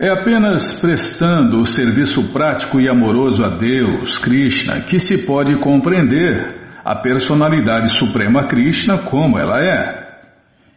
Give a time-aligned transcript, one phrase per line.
[0.00, 6.56] É apenas prestando o serviço prático e amoroso a Deus, Krishna, que se pode compreender
[6.84, 10.20] a personalidade suprema Krishna como ela é.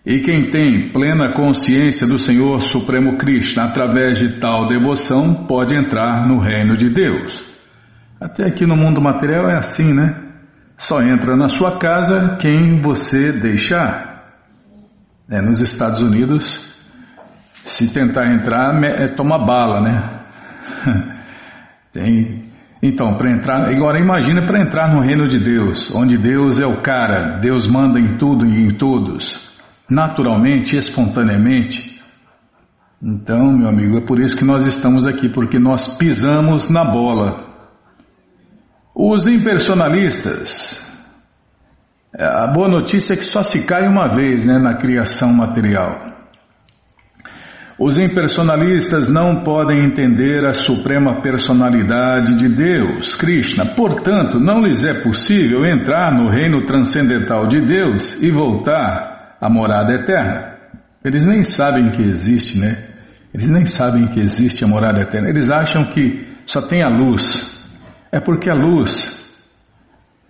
[0.03, 6.27] E quem tem plena consciência do Senhor Supremo Krishna através de tal devoção pode entrar
[6.27, 7.45] no reino de Deus.
[8.19, 10.19] Até aqui no mundo material é assim, né?
[10.75, 14.33] Só entra na sua casa quem você deixar.
[15.29, 16.70] É, nos Estados Unidos
[17.63, 20.19] se tentar entrar, é, toma bala, né?
[21.91, 22.51] Tem.
[22.81, 23.69] Então, para entrar.
[23.69, 27.99] Agora imagina para entrar no reino de Deus, onde Deus é o cara, Deus manda
[27.99, 29.51] em tudo e em todos,
[29.89, 32.01] naturalmente, espontaneamente.
[33.01, 37.51] Então, meu amigo, é por isso que nós estamos aqui, porque nós pisamos na bola.
[38.95, 40.79] Os impersonalistas.
[42.17, 46.10] A boa notícia é que só se cai uma vez né, na criação material.
[47.83, 54.93] Os impersonalistas não podem entender a suprema personalidade de Deus, Krishna, portanto, não lhes é
[54.93, 60.57] possível entrar no reino transcendental de Deus e voltar à morada eterna.
[61.03, 62.87] Eles nem sabem que existe, né?
[63.33, 65.29] Eles nem sabem que existe a morada eterna.
[65.29, 67.65] Eles acham que só tem a luz.
[68.11, 69.27] É porque a luz.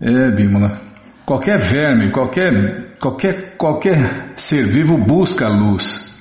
[0.00, 0.80] É, Bímola.
[1.26, 6.11] Qualquer verme, qualquer, qualquer, qualquer ser vivo busca a luz.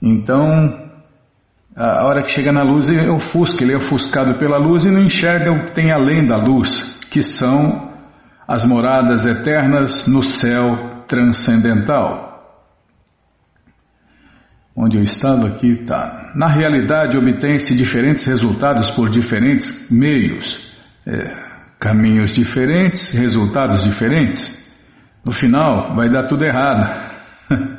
[0.00, 0.88] Então,
[1.76, 5.02] a hora que chega na luz, ele ofusca, ele é ofuscado pela luz e não
[5.02, 7.92] enxerga o que tem além da luz, que são
[8.46, 12.26] as moradas eternas no céu transcendental.
[14.74, 16.32] Onde eu estava aqui está.
[16.34, 20.72] Na realidade, obtém-se diferentes resultados por diferentes meios,
[21.06, 21.30] é,
[21.78, 24.56] caminhos diferentes, resultados diferentes.
[25.24, 26.88] No final, vai dar tudo errado.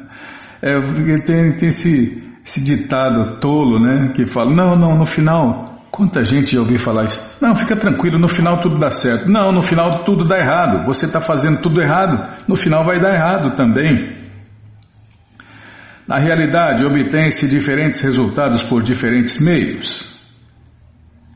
[0.62, 4.12] É, porque tem, tem esse, esse ditado tolo, né?
[4.14, 7.22] Que fala, não, não, no final, quanta gente já ouviu falar isso?
[7.42, 9.30] Não, fica tranquilo, no final tudo dá certo.
[9.30, 10.86] Não, no final tudo dá errado.
[10.86, 14.18] Você está fazendo tudo errado, no final vai dar errado também.
[16.08, 20.10] Na realidade, obtém-se diferentes resultados por diferentes meios.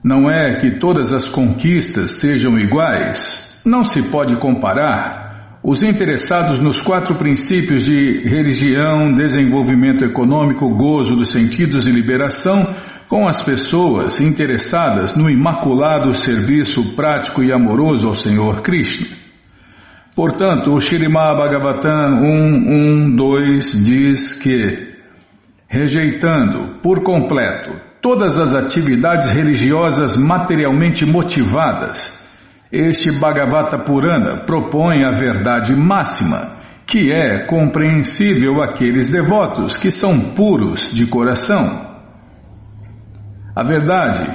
[0.03, 3.61] Não é que todas as conquistas sejam iguais.
[3.65, 5.22] Não se pode comparar
[5.63, 12.75] os interessados nos quatro princípios de religião, desenvolvimento econômico, gozo dos sentidos e liberação,
[13.07, 19.07] com as pessoas interessadas no imaculado serviço prático e amoroso ao Senhor Krishna.
[20.13, 22.19] Portanto, o Shirimá Bhagavatam
[23.15, 24.95] 1.1.2 diz que,
[25.67, 32.22] rejeitando por completo todas as atividades religiosas materialmente motivadas,
[32.73, 36.57] este Bhagavata Purana propõe a verdade máxima,
[36.87, 41.93] que é compreensível àqueles devotos que são puros de coração.
[43.55, 44.27] A verdade,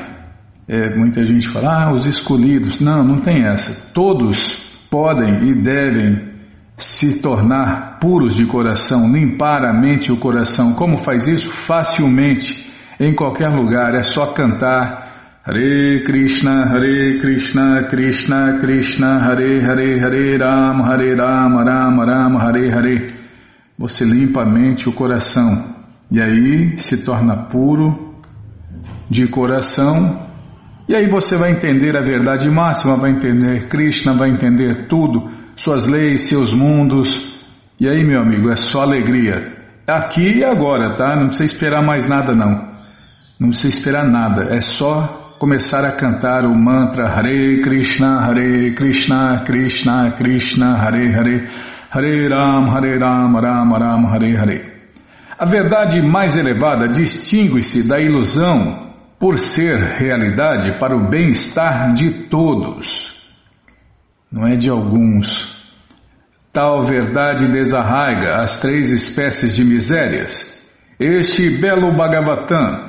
[0.69, 2.79] é, muita gente fala, ah, os escolhidos.
[2.79, 3.91] Não, não tem essa.
[3.93, 6.29] Todos podem e devem
[6.77, 10.75] se tornar puros de coração, limpar a mente e o coração.
[10.75, 11.49] Como faz isso?
[11.49, 15.08] Facilmente, em qualquer lugar, é só cantar
[15.51, 22.71] Hare Krishna, Hare Krishna, Krishna Krishna, Hare Hare, Hare Ram, Hare Ram, Ram Ram, Hare
[22.71, 23.07] Hare.
[23.79, 25.75] Você limpa a mente e o coração
[26.11, 28.21] e aí se torna puro
[29.09, 30.29] de coração.
[30.87, 35.87] E aí você vai entender a verdade máxima, vai entender Krishna, vai entender tudo, suas
[35.87, 37.41] leis, seus mundos.
[37.81, 39.51] E aí, meu amigo, é só alegria.
[39.87, 41.17] Aqui e agora, tá?
[41.17, 42.69] Não precisa esperar mais nada, não.
[43.41, 49.45] Não precisa esperar nada, é só começar a cantar o mantra Hare Krishna, Hare Krishna,
[49.45, 51.49] Krishna Krishna, Hare Hare,
[51.91, 54.73] Hare Ram, Hare Ram, Ram Ram, Hare Hare.
[55.39, 63.15] A verdade mais elevada distingue-se da ilusão por ser realidade para o bem-estar de todos,
[64.31, 65.57] não é de alguns.
[66.53, 70.59] Tal verdade desarraiga as três espécies de misérias.
[70.99, 72.88] Este belo Bhagavatam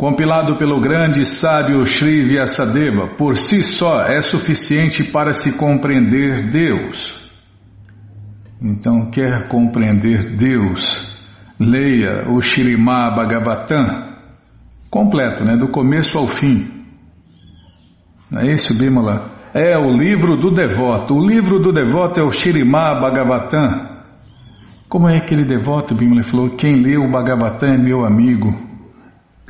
[0.00, 7.20] compilado pelo grande sábio Sri Vyasadeva, por si só é suficiente para se compreender Deus.
[8.62, 11.20] Então, quer compreender Deus?
[11.60, 14.16] Leia o Shirimá Bhagavatam,
[14.88, 16.66] completo, né, do começo ao fim.
[18.30, 19.30] Não é isso, Bimala?
[19.52, 21.12] É o livro do devoto.
[21.12, 24.00] O livro do devoto é o Shirimá Bhagavatam.
[24.88, 26.48] Como é aquele devoto, Bimala falou?
[26.56, 28.69] Quem lê o Bhagavatam é meu amigo.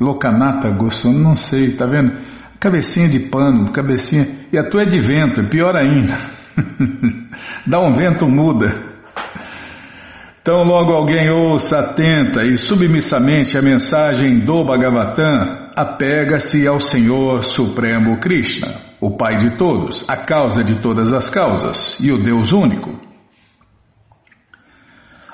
[0.01, 2.11] Locanata gostou, não sei, tá vendo?
[2.59, 4.27] Cabecinha de pano, cabecinha.
[4.51, 6.17] E a tua é de vento, pior ainda.
[7.65, 8.91] Dá um vento, muda.
[10.41, 18.19] Então, logo alguém ouça atenta e submissamente a mensagem do Bhagavatam, apega-se ao Senhor Supremo
[18.19, 18.69] Krishna,
[18.99, 23.10] o Pai de todos, a causa de todas as causas e o Deus único.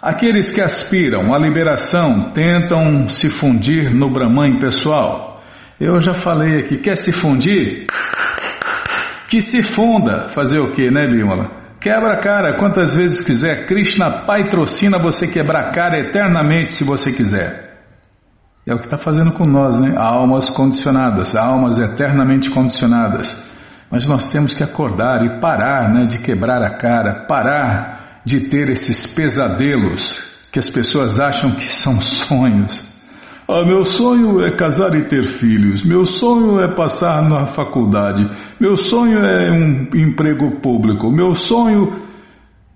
[0.02, 5.42] Aqueles que aspiram à liberação tentam se fundir no Brahman pessoal.
[5.80, 7.88] Eu já falei aqui, quer se fundir?
[9.28, 10.30] Que se funda.
[10.30, 11.50] Fazer o que, né, Bímola?
[11.80, 13.66] Quebra a cara quantas vezes quiser.
[13.66, 17.68] Krishna patrocina você quebrar a cara eternamente se você quiser.
[18.68, 19.96] É o que está fazendo com nós, né?
[19.98, 23.42] Almas condicionadas, almas eternamente condicionadas.
[23.90, 27.97] Mas nós temos que acordar e parar né, de quebrar a cara, parar
[28.28, 30.22] de ter esses pesadelos
[30.52, 32.84] que as pessoas acham que são sonhos.
[33.50, 35.82] Ah, meu sonho é casar e ter filhos.
[35.82, 38.30] Meu sonho é passar na faculdade.
[38.60, 41.10] Meu sonho é um emprego público.
[41.10, 42.06] Meu sonho.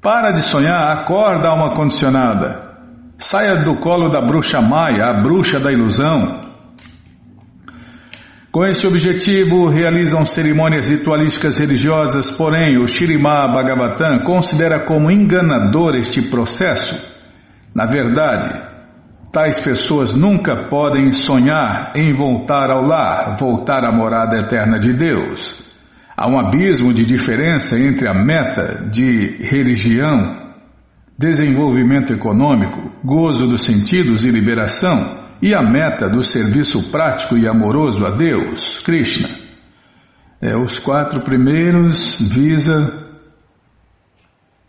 [0.01, 2.71] Para de sonhar, acorda alma condicionada.
[3.17, 6.50] Saia do colo da bruxa Maia, a bruxa da ilusão.
[8.51, 16.21] Com esse objetivo, realizam cerimônias ritualísticas religiosas, porém, o Shirimá Bhagavatam considera como enganador este
[16.23, 16.99] processo.
[17.73, 18.71] Na verdade,
[19.31, 25.63] Tais pessoas nunca podem sonhar em voltar ao lar, voltar à morada eterna de Deus.
[26.17, 30.51] Há um abismo de diferença entre a meta de religião,
[31.17, 38.05] desenvolvimento econômico, gozo dos sentidos e liberação, e a meta do serviço prático e amoroso
[38.05, 39.29] a Deus, Krishna.
[40.39, 43.09] É, os quatro primeiros visa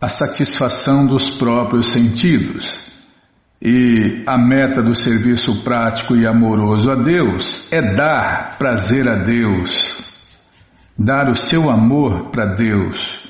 [0.01, 2.91] a satisfação dos próprios sentidos.
[3.61, 9.95] E a meta do serviço prático e amoroso a Deus é dar prazer a Deus,
[10.97, 13.25] dar o seu amor para Deus,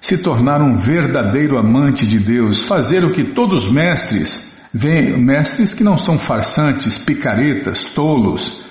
[0.00, 5.74] se tornar um verdadeiro amante de Deus, fazer o que todos os mestres, vêm, mestres
[5.74, 8.64] que não são farsantes, picaretas, tolos,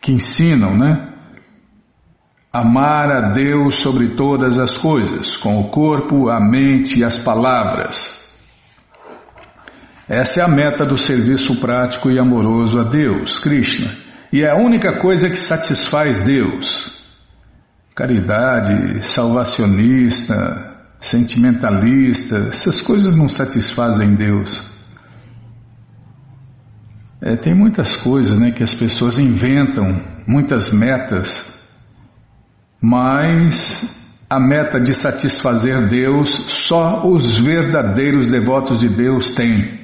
[0.00, 1.08] que ensinam, né?
[2.52, 8.22] Amar a Deus sobre todas as coisas, com o corpo, a mente e as palavras
[10.08, 13.90] essa é a meta do serviço prático e amoroso a Deus, Krishna,
[14.32, 16.90] e é a única coisa que satisfaz Deus.
[17.94, 24.71] Caridade, salvacionista, sentimentalista, essas coisas não satisfazem Deus.
[27.24, 31.56] É, tem muitas coisas né, que as pessoas inventam, muitas metas,
[32.80, 33.88] mas
[34.28, 39.80] a meta de satisfazer Deus só os verdadeiros devotos de Deus têm.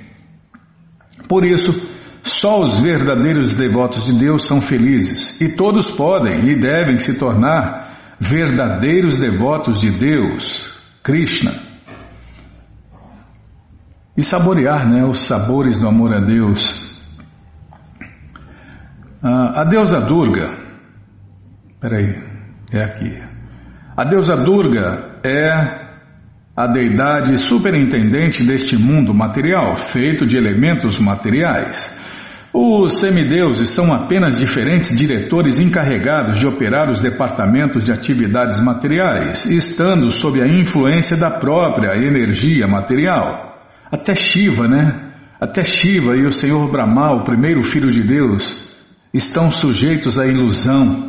[1.28, 1.80] Por isso,
[2.24, 8.16] só os verdadeiros devotos de Deus são felizes e todos podem e devem se tornar
[8.18, 11.54] verdadeiros devotos de Deus, Krishna.
[14.16, 16.88] E saborear né, os sabores do amor a Deus.
[19.20, 20.56] Ah, a deusa Durga,
[21.80, 22.14] peraí,
[22.72, 23.18] é aqui.
[23.96, 25.88] A deusa Durga é
[26.56, 31.98] a deidade superintendente deste mundo material, feito de elementos materiais.
[32.52, 40.10] Os semideuses são apenas diferentes diretores encarregados de operar os departamentos de atividades materiais, estando
[40.12, 43.58] sob a influência da própria energia material.
[43.90, 45.12] Até Shiva, né?
[45.40, 48.67] Até Shiva e o Senhor Brahma, o primeiro filho de Deus,
[49.12, 51.08] estão sujeitos à ilusão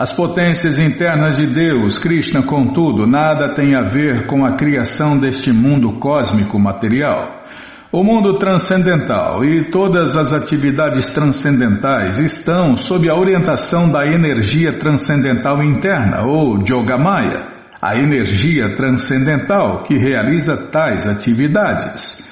[0.00, 5.52] as potências internas de Deus, Krishna, contudo, nada tem a ver com a criação deste
[5.52, 7.44] mundo cósmico material.
[7.92, 15.62] O mundo transcendental e todas as atividades transcendentais estão sob a orientação da energia transcendental
[15.62, 17.46] interna, ou Yogamaya,
[17.78, 22.26] a energia transcendental que realiza tais atividades.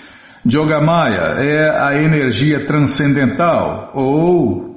[0.51, 4.69] Yogamaya é a energia transcendental, ou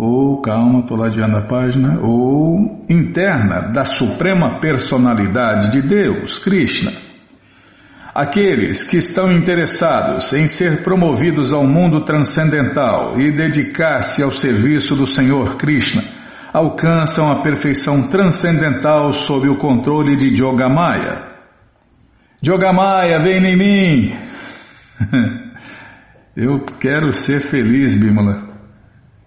[0.00, 6.92] ou, calma, estou ladeando a página, ou interna da Suprema Personalidade de Deus, Krishna.
[8.14, 15.06] Aqueles que estão interessados em ser promovidos ao mundo transcendental e dedicar-se ao serviço do
[15.06, 16.02] Senhor Krishna
[16.52, 21.28] alcançam a perfeição transcendental sob o controle de Yogamaya.
[22.44, 24.28] Yogamaya, vem em mim!
[26.40, 28.48] Eu quero ser feliz, Bimala.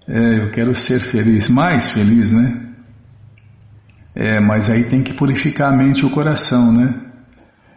[0.07, 2.69] É, eu quero ser feliz, mais feliz, né?
[4.15, 6.93] É, mas aí tem que purificar a mente e o coração, né?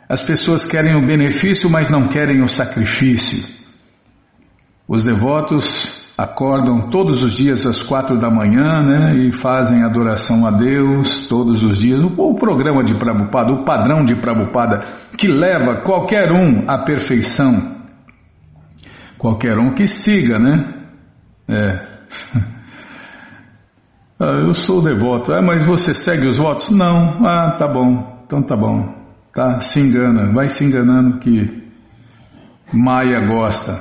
[0.08, 3.44] As pessoas querem o benefício, mas não querem o sacrifício.
[4.86, 10.52] Os devotos acordam todos os dias às quatro da manhã né, e fazem adoração a
[10.52, 12.00] Deus todos os dias.
[12.00, 14.86] O, o programa de Prabhupada, o padrão de Prabhupada,
[15.18, 17.73] que leva qualquer um à perfeição.
[19.18, 20.86] Qualquer um que siga, né?
[21.48, 21.94] É.
[24.16, 25.32] Ah, eu sou devoto.
[25.32, 26.70] Ah, mas você segue os votos?
[26.70, 27.26] Não.
[27.26, 28.22] Ah, tá bom.
[28.24, 28.94] Então tá bom.
[29.34, 30.32] Tá, se engana.
[30.32, 31.64] Vai se enganando que
[32.72, 33.80] Maia gosta.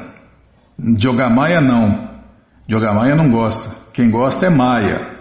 [0.99, 2.09] Jogamaya não.
[2.67, 3.91] Jogamaya não gosta.
[3.93, 5.13] Quem gosta é Maia.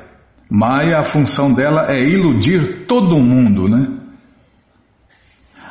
[0.50, 4.01] Maia, a função dela é iludir todo mundo, né?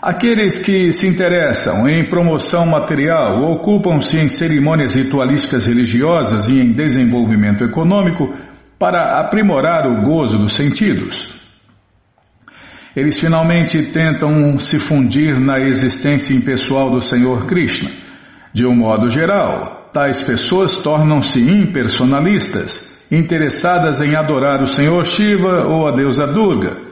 [0.01, 7.63] Aqueles que se interessam em promoção material, ocupam-se em cerimônias ritualísticas religiosas e em desenvolvimento
[7.63, 8.33] econômico
[8.79, 11.39] para aprimorar o gozo dos sentidos.
[12.95, 17.91] Eles finalmente tentam se fundir na existência impessoal do Senhor Krishna.
[18.51, 25.87] De um modo geral, tais pessoas tornam-se impersonalistas, interessadas em adorar o Senhor Shiva ou
[25.87, 26.90] a deusa Durga,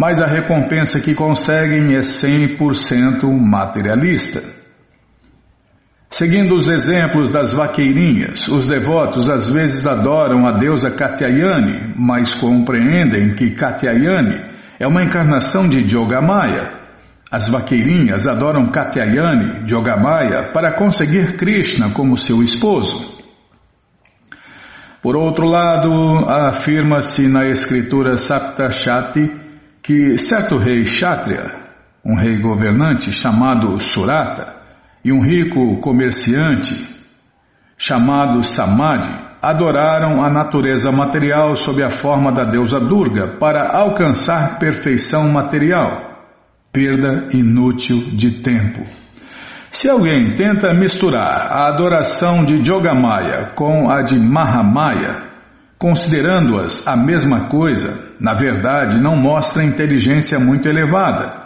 [0.00, 4.40] mas a recompensa que conseguem é 100% materialista.
[6.08, 13.34] Seguindo os exemplos das vaqueirinhas, os devotos às vezes adoram a deusa Katyayani, mas compreendem
[13.34, 14.40] que Katyayani
[14.78, 16.80] é uma encarnação de Yogamaya.
[17.30, 23.20] As vaqueirinhas adoram Katyayani, Yogamaya, para conseguir Krishna como seu esposo.
[25.02, 29.39] Por outro lado, afirma-se na escritura Saptashati
[29.82, 31.58] que certo rei Kshatriya,
[32.04, 34.60] um rei governante chamado Surata,
[35.04, 36.88] e um rico comerciante
[37.76, 39.08] chamado Samadhi
[39.40, 46.26] adoraram a natureza material sob a forma da deusa Durga para alcançar perfeição material,
[46.70, 48.84] perda inútil de tempo.
[49.70, 55.29] Se alguém tenta misturar a adoração de Jogamaya com a de Mahamaya,
[55.80, 61.40] considerando-as a mesma coisa, na verdade não mostra inteligência muito elevada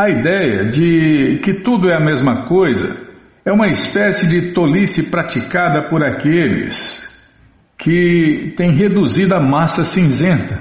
[0.00, 2.96] a ideia de que tudo é a mesma coisa
[3.44, 7.06] é uma espécie de tolice praticada por aqueles
[7.76, 10.58] que têm reduzido a massa cinzenta.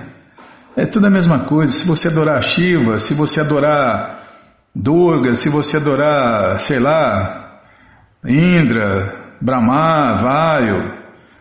[0.75, 1.71] É tudo a mesma coisa.
[1.71, 4.27] Se você adorar Shiva, se você adorar
[4.75, 7.61] Durga, se você adorar, sei lá,
[8.25, 10.98] Indra, Brahma, Vaio,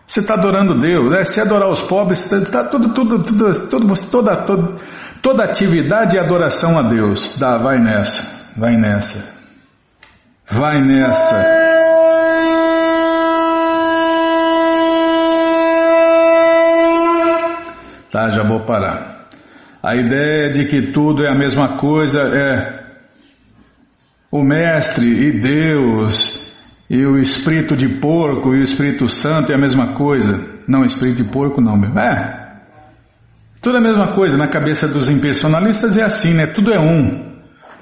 [0.09, 1.11] você está adorando Deus.
[1.11, 1.23] Né?
[1.23, 4.75] Se adorar os pobres, está tudo, tudo, tudo, tudo, toda, toda,
[5.21, 7.39] toda atividade é adoração a Deus.
[7.39, 9.35] Dá, vai nessa, vai nessa,
[10.51, 11.69] vai nessa.
[18.11, 19.29] Tá, já vou parar.
[19.83, 22.79] A ideia de que tudo é a mesma coisa é
[24.31, 26.48] o Mestre e Deus
[26.91, 30.43] e o espírito de porco e o espírito santo é a mesma coisa.
[30.67, 31.77] Não, espírito de porco não.
[31.99, 32.49] É.
[33.61, 34.37] Tudo é a mesma coisa.
[34.37, 36.47] Na cabeça dos impersonalistas é assim, né?
[36.47, 37.29] Tudo é um.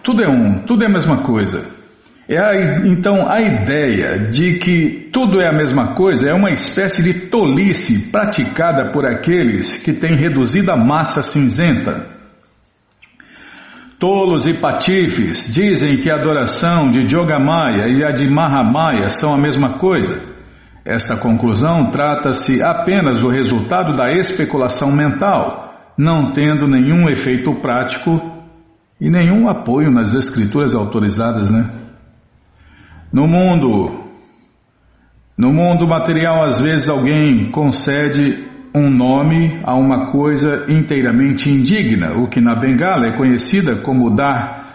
[0.02, 0.64] Tudo é um.
[0.64, 1.64] Tudo é a mesma coisa.
[2.28, 2.52] É a,
[2.84, 8.10] então, a ideia de que tudo é a mesma coisa é uma espécie de tolice
[8.10, 12.15] praticada por aqueles que têm reduzido a massa cinzenta.
[13.98, 19.38] Tolos e patifes dizem que a adoração de Jogamaya e a de Mahamaya são a
[19.38, 20.22] mesma coisa.
[20.84, 28.20] Esta conclusão trata-se apenas do resultado da especulação mental, não tendo nenhum efeito prático
[29.00, 31.70] e nenhum apoio nas escrituras autorizadas, né?
[33.10, 34.04] No mundo,
[35.38, 38.46] no mundo material, às vezes alguém concede
[38.76, 44.66] um nome a uma coisa inteiramente indigna, o que na Bengala é conhecida como dar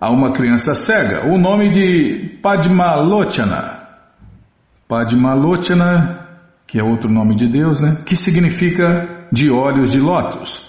[0.00, 3.84] a uma criança cega, o nome de Padmalochana.
[4.88, 6.26] Padmalochana,
[6.66, 7.98] que é outro nome de Deus, né?
[8.04, 10.68] que significa de olhos de lótus.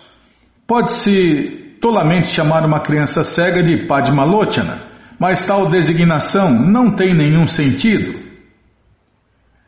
[0.67, 4.83] Pode-se tolamente chamar uma criança cega de Padmalochana,
[5.19, 8.24] mas tal designação não tem nenhum sentido.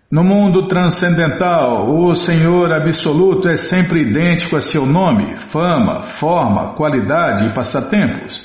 [0.10, 7.46] No mundo transcendental, o Senhor absoluto é sempre idêntico a seu nome, fama, forma, qualidade
[7.46, 8.42] e passatempos.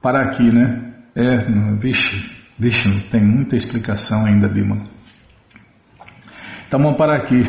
[0.00, 0.94] Para aqui, né?
[1.14, 1.44] É,
[1.76, 4.76] vixe, vixe, tem muita explicação ainda, Bima.
[6.66, 7.44] Então vamos parar aqui.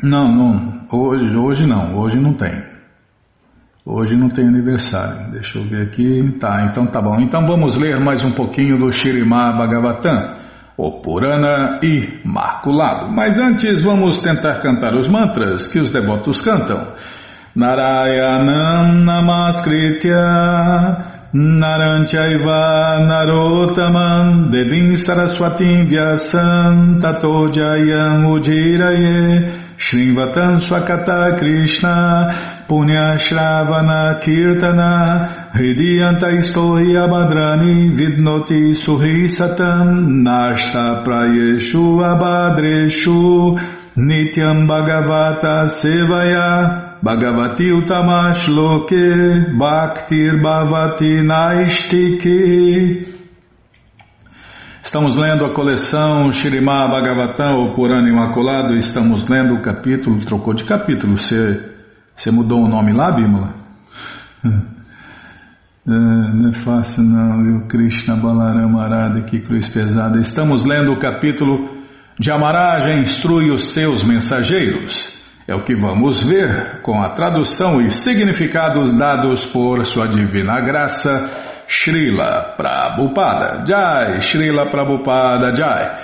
[0.00, 0.86] Não, não.
[0.92, 1.96] Hoje, hoje não.
[1.96, 2.62] Hoje não tem.
[3.84, 5.32] Hoje não tem aniversário.
[5.32, 6.36] Deixa eu ver aqui.
[6.38, 7.20] Tá, então tá bom.
[7.20, 10.36] Então vamos ler mais um pouquinho do Shirimá Bhagavatam,
[10.76, 13.12] o Purana Imaculado.
[13.12, 16.94] Mas antes vamos tentar cantar os mantras que os devotos cantam.
[17.54, 20.20] Narayanam Namaskritya
[21.32, 36.30] Naranchayva Narotaman Devim Saraswatim Vyasam Tato Jayam Ujiraye Shrivatam Swakata Krishna Punya Shravana Kirtana Hridiyanta
[36.32, 43.58] Istohi Abhadrani Vidnoti Suhi Satam Nashta Prayeshu Abhadreshu
[43.96, 53.12] Nityam Bhagavata Sevaya Bhagavati Utamash Loke Bhaktir Bhavati Naistike
[54.82, 60.62] Estamos lendo a coleção Shirimá Bhagavatam, o Purana Imaculado, estamos lendo o capítulo, trocou de
[60.64, 61.73] capítulo, você,
[62.14, 63.54] você mudou o nome lá, Bímola?
[65.86, 67.68] É, não é fácil não, viu?
[67.68, 70.18] Krishna Balarama Arada, que cruz pesada.
[70.18, 71.68] Estamos lendo o capítulo
[72.18, 75.10] de Amaraja instrui os seus mensageiros.
[75.46, 81.64] É o que vamos ver com a tradução e significados dados por sua divina graça
[81.68, 86.03] Srila Prabhupada Jai, Srila Prabhupada Jai.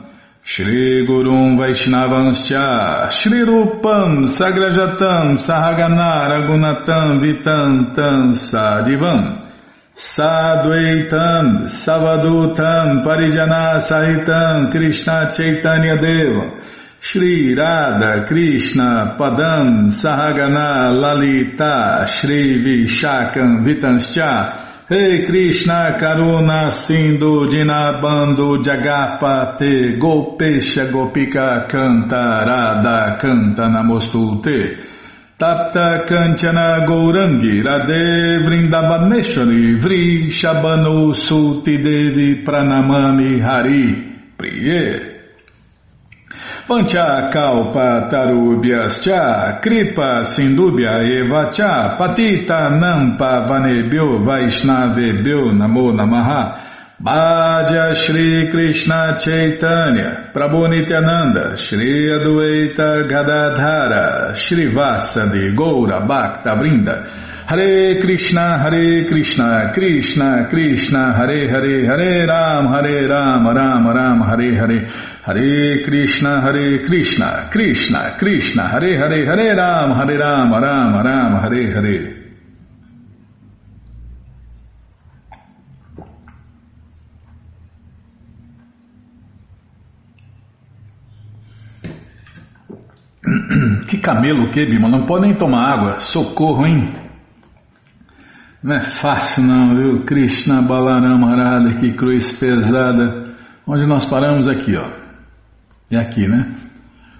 [0.43, 9.47] Shri Gurum Vaishnavanscha Shri Rupam Sagrajatam Sahagana Ragunatam Vitantam Sadivam
[9.95, 16.59] Sadvaitam Savadutam Parijana Sahitam Krishna Chaitanya Deva
[16.99, 29.97] Shri Radha Krishna Padam Sahagana Lalita Shri Vishakam Vitanscha Rei Krishna Karuna Sindhu Dinabando Jagapate
[29.97, 34.77] Gopesha Gopika Kantarada Kanta Namostute
[35.39, 45.10] Tapta Kanchana Gourangi Radhe Vrindavaneshwari Vri Shabanu Suti Devi Pranamami Hari Priye
[46.67, 56.70] Pancha kalpa tarubhyascha kripa sindubhya evacha patita nampa vanebhyo vaishnavebhyo namo namaha
[57.03, 67.99] Bhaja Shri Krishna Chaitanya, Prabhu Nityananda, Shri Adueita Gadadhara, Shri Vasadi Goura Bhakta Vrinda, Hare
[67.99, 74.85] Krishna, Hare Krishna, Krishna Krishna, Hare Hare, Hare Ram, Hare Ram, Ram Ram, Hare Hare,
[75.23, 81.73] Hare Krishna, Hare Krishna, Krishna Krishna, Hare Hare, Hare Ram, Hare Ram, Ram Ram, Hare
[81.73, 82.20] Hare.
[93.87, 94.87] Que camelo que, Bima?
[94.87, 95.99] Não pode nem tomar água.
[95.99, 96.93] Socorro, hein?
[98.63, 100.03] Não é fácil não, viu?
[100.05, 103.35] Krishna Balarama Arada, que cruz pesada.
[103.65, 104.85] Onde nós paramos aqui, ó.
[105.91, 106.51] É aqui, né?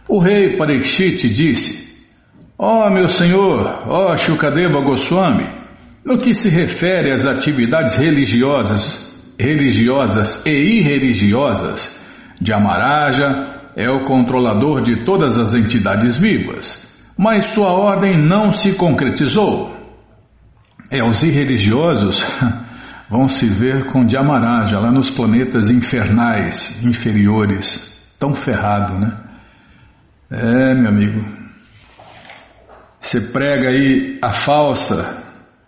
[0.08, 1.88] O rei Parikshit disse,
[2.58, 5.48] ó oh, meu senhor, ó oh, Shukadeva Goswami,
[6.04, 12.00] no que se refere às atividades religiosas, religiosas e irreligiosas
[12.40, 18.74] de Amaraja, é o controlador de todas as entidades vivas, mas sua ordem não se
[18.74, 19.76] concretizou.
[20.90, 22.26] É, os irreligiosos
[23.10, 27.90] vão se ver com Dhyamaraja lá nos planetas infernais, inferiores.
[28.20, 29.18] Tão ferrado, né?
[30.30, 31.26] É, meu amigo.
[33.00, 35.22] Você prega aí a falsa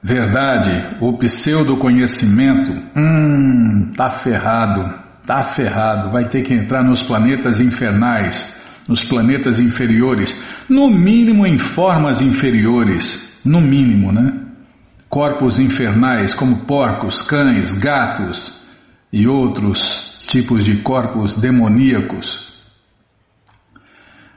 [0.03, 5.02] verdade, o pseudo conhecimento, hum, tá ferrado.
[5.25, 10.35] Tá ferrado, vai ter que entrar nos planetas infernais, nos planetas inferiores,
[10.69, 14.41] no mínimo em formas inferiores, no mínimo, né?
[15.09, 18.61] Corpos infernais como porcos, cães, gatos
[19.11, 22.51] e outros tipos de corpos demoníacos.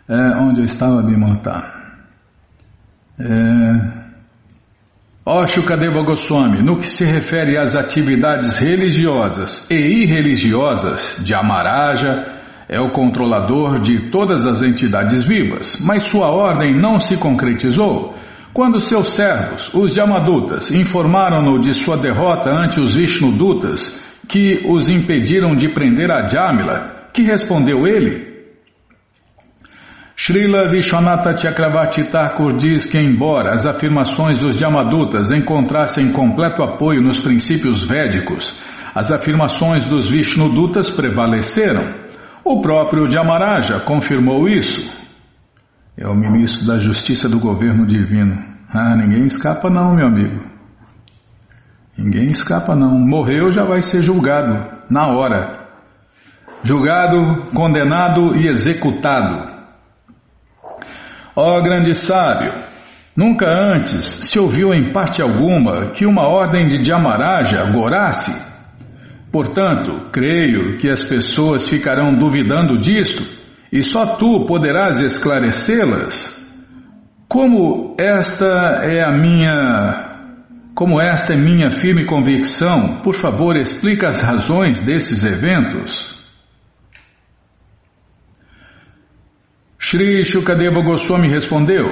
[0.08, 1.74] É, onde eu estava, Bimota?
[3.18, 3.95] É,
[5.28, 5.44] Ó
[6.04, 12.24] Goswami, no que se refere às atividades religiosas e irreligiosas de Amaraja,
[12.68, 18.14] é o controlador de todas as entidades vivas, mas sua ordem não se concretizou.
[18.52, 25.56] Quando seus servos, os Yamadutas, informaram-no de sua derrota ante os Vishnudutas, que os impediram
[25.56, 28.25] de prender a Jamila, que respondeu ele?
[30.18, 37.20] Srila Vishwanatha Chakravarti Thakur diz que, embora as afirmações dos Yamadutas encontrassem completo apoio nos
[37.20, 38.58] princípios védicos,
[38.94, 42.06] as afirmações dos Vishnudutas prevaleceram.
[42.42, 44.90] O próprio Jamaraja confirmou isso.
[45.98, 48.42] É o ministro da Justiça do Governo Divino.
[48.72, 50.42] Ah, ninguém escapa não, meu amigo.
[51.96, 52.98] Ninguém escapa não.
[52.98, 55.68] Morreu já vai ser julgado, na hora.
[56.62, 59.55] Julgado, condenado e executado.
[61.38, 62.50] Ó grande sábio,
[63.14, 68.34] nunca antes se ouviu em parte alguma que uma ordem de Dhyamaraja gorasse.
[69.30, 73.22] Portanto, creio que as pessoas ficarão duvidando disto
[73.70, 76.34] e só tu poderás esclarecê-las.
[77.28, 80.14] Como esta é a minha
[80.74, 86.15] como esta é minha firme convicção, por favor, explica as razões desses eventos.
[89.78, 91.86] Shri Shukadeva Goswami respondeu: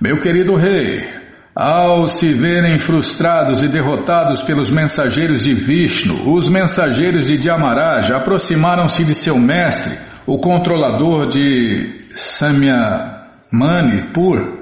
[0.00, 1.08] Meu querido rei,
[1.54, 9.04] ao se verem frustrados e derrotados pelos mensageiros de Vishnu, os mensageiros de Dhyamaraja aproximaram-se
[9.04, 14.60] de seu mestre, o controlador de Samyamanipur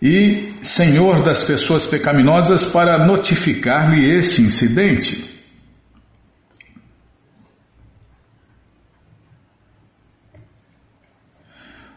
[0.00, 5.37] e senhor das pessoas pecaminosas, para notificar-lhe este incidente.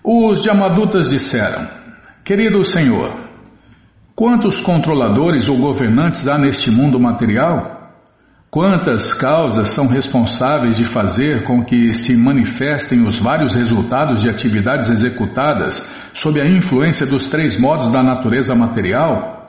[0.03, 1.67] Os Yamadutas disseram:
[2.23, 3.13] Querido Senhor,
[4.15, 7.79] quantos controladores ou governantes há neste mundo material?
[8.49, 14.89] Quantas causas são responsáveis de fazer com que se manifestem os vários resultados de atividades
[14.89, 19.45] executadas sob a influência dos três modos da natureza material?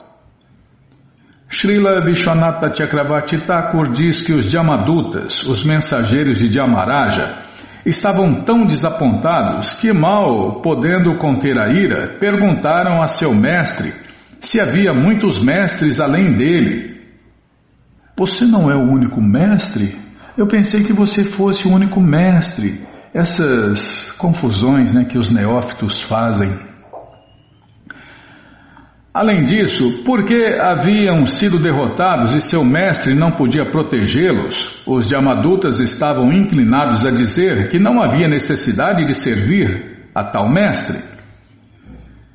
[1.49, 7.39] Srila Vishwanatha Chakravarti Thakur diz que os Yamadutas, os mensageiros de Yamaraja,
[7.85, 13.93] estavam tão desapontados que, mal podendo conter a ira, perguntaram a seu mestre
[14.43, 17.01] se havia muitos mestres além dele.
[18.17, 19.97] Você não é o único mestre?
[20.37, 22.81] Eu pensei que você fosse o único mestre.
[23.13, 26.72] Essas confusões né, que os neófitos fazem.
[29.13, 36.33] Além disso, porque haviam sido derrotados e seu mestre não podia protegê-los, os Yamadutas estavam
[36.33, 40.97] inclinados a dizer que não havia necessidade de servir a tal mestre.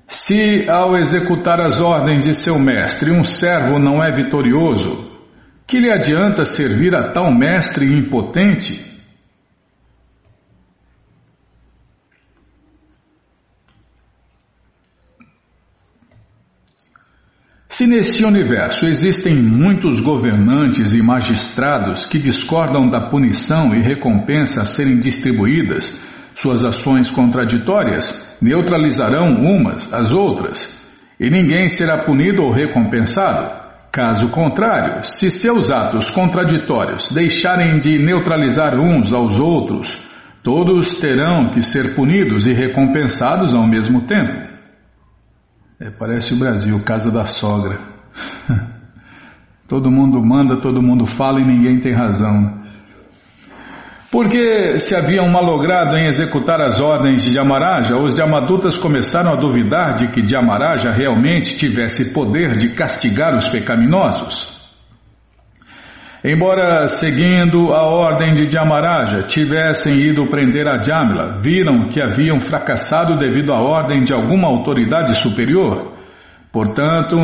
[0.07, 5.07] Se, ao executar as ordens de seu mestre, um servo não é vitorioso,
[5.67, 8.98] Que lhe adianta servir a tal mestre impotente?
[17.79, 24.65] Se neste universo existem muitos governantes e magistrados que discordam da punição e recompensa a
[24.65, 25.97] serem distribuídas,
[26.35, 30.77] suas ações contraditórias neutralizarão umas as outras,
[31.21, 33.69] e ninguém será punido ou recompensado.
[33.93, 39.97] Caso contrário, se seus atos contraditórios deixarem de neutralizar uns aos outros,
[40.43, 44.48] todos terão que ser punidos e recompensados ao mesmo tempo.
[45.81, 47.79] É, parece o Brasil, casa da sogra.
[49.69, 52.59] todo mundo manda, todo mundo fala e ninguém tem razão.
[54.11, 59.95] Porque se haviam malogrado em executar as ordens de Yamaraja, os Yamadutas começaram a duvidar
[59.95, 64.58] de que Yamaraja realmente tivesse poder de castigar os pecaminosos.
[66.25, 73.17] Embora seguindo a ordem de Jamaraja tivessem ido prender a Jamila, viram que haviam fracassado
[73.17, 75.93] devido à ordem de alguma autoridade superior.
[76.51, 77.17] Portanto,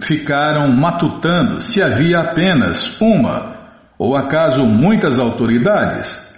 [0.00, 3.58] ficaram matutando se havia apenas uma
[3.98, 6.30] ou acaso muitas autoridades.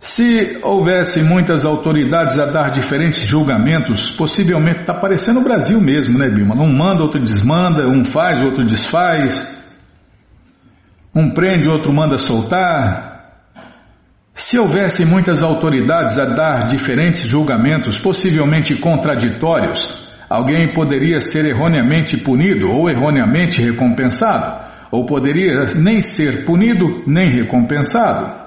[0.00, 6.28] Se houvesse muitas autoridades a dar diferentes julgamentos, possivelmente está parecendo o Brasil mesmo, né,
[6.28, 6.54] Bilma?
[6.54, 9.53] Um manda, outro desmanda, um faz, outro desfaz.
[11.14, 13.14] Um prende, outro manda soltar.
[14.34, 22.68] Se houvesse muitas autoridades a dar diferentes julgamentos, possivelmente contraditórios, alguém poderia ser erroneamente punido
[22.68, 28.42] ou erroneamente recompensado, ou poderia nem ser punido nem recompensado.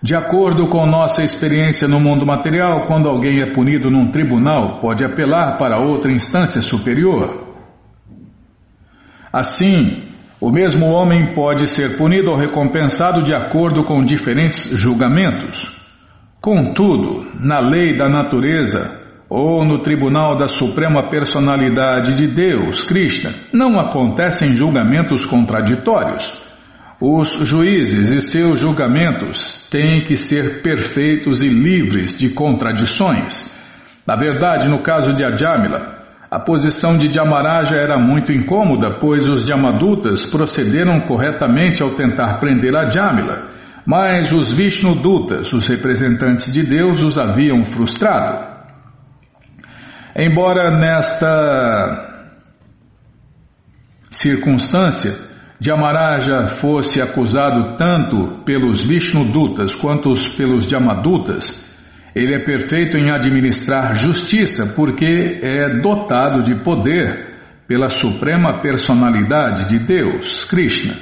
[0.00, 5.04] De acordo com nossa experiência no mundo material, quando alguém é punido num tribunal, pode
[5.04, 7.56] apelar para outra instância superior.
[9.32, 10.13] Assim,
[10.44, 15.72] o mesmo homem pode ser punido ou recompensado de acordo com diferentes julgamentos.
[16.38, 23.80] Contudo, na lei da natureza ou no tribunal da Suprema Personalidade de Deus, Krishna, não
[23.80, 26.36] acontecem julgamentos contraditórios.
[27.00, 33.50] Os juízes e seus julgamentos têm que ser perfeitos e livres de contradições.
[34.06, 35.93] Na verdade, no caso de Ajamila,
[36.34, 42.74] a posição de Jamaraja era muito incômoda, pois os Jamadutas procederam corretamente ao tentar prender
[42.74, 43.52] a Jamila,
[43.86, 48.52] mas os Vishnudutas, os representantes de Deus, os haviam frustrado.
[50.16, 52.34] Embora nesta
[54.10, 55.12] circunstância
[55.60, 61.73] Jamaraja fosse acusado tanto pelos Vishnudutas quanto pelos Jamadutas,
[62.14, 67.34] ele é perfeito em administrar justiça porque é dotado de poder
[67.66, 70.94] pela suprema personalidade de Deus, Krishna.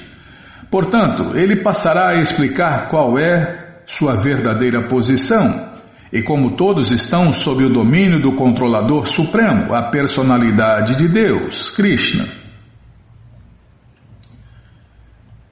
[0.70, 5.70] Portanto, ele passará a explicar qual é sua verdadeira posição
[6.10, 12.26] e como todos estão sob o domínio do controlador supremo, a personalidade de Deus, Krishna.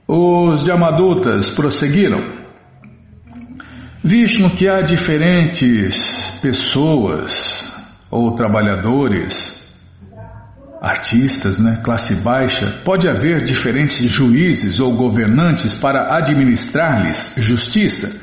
[0.07, 2.40] Os Yamadutas prosseguiram.
[4.03, 7.71] Vishnu que há diferentes pessoas
[8.09, 9.61] ou trabalhadores,
[10.81, 18.19] artistas, né, classe baixa, pode haver diferentes juízes ou governantes para administrar-lhes justiça.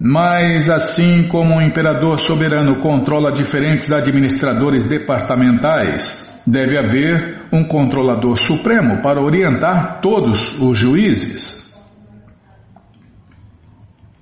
[0.00, 9.02] Mas assim como o imperador soberano controla diferentes administradores departamentais, deve haver um controlador supremo
[9.02, 11.69] para orientar todos os juízes.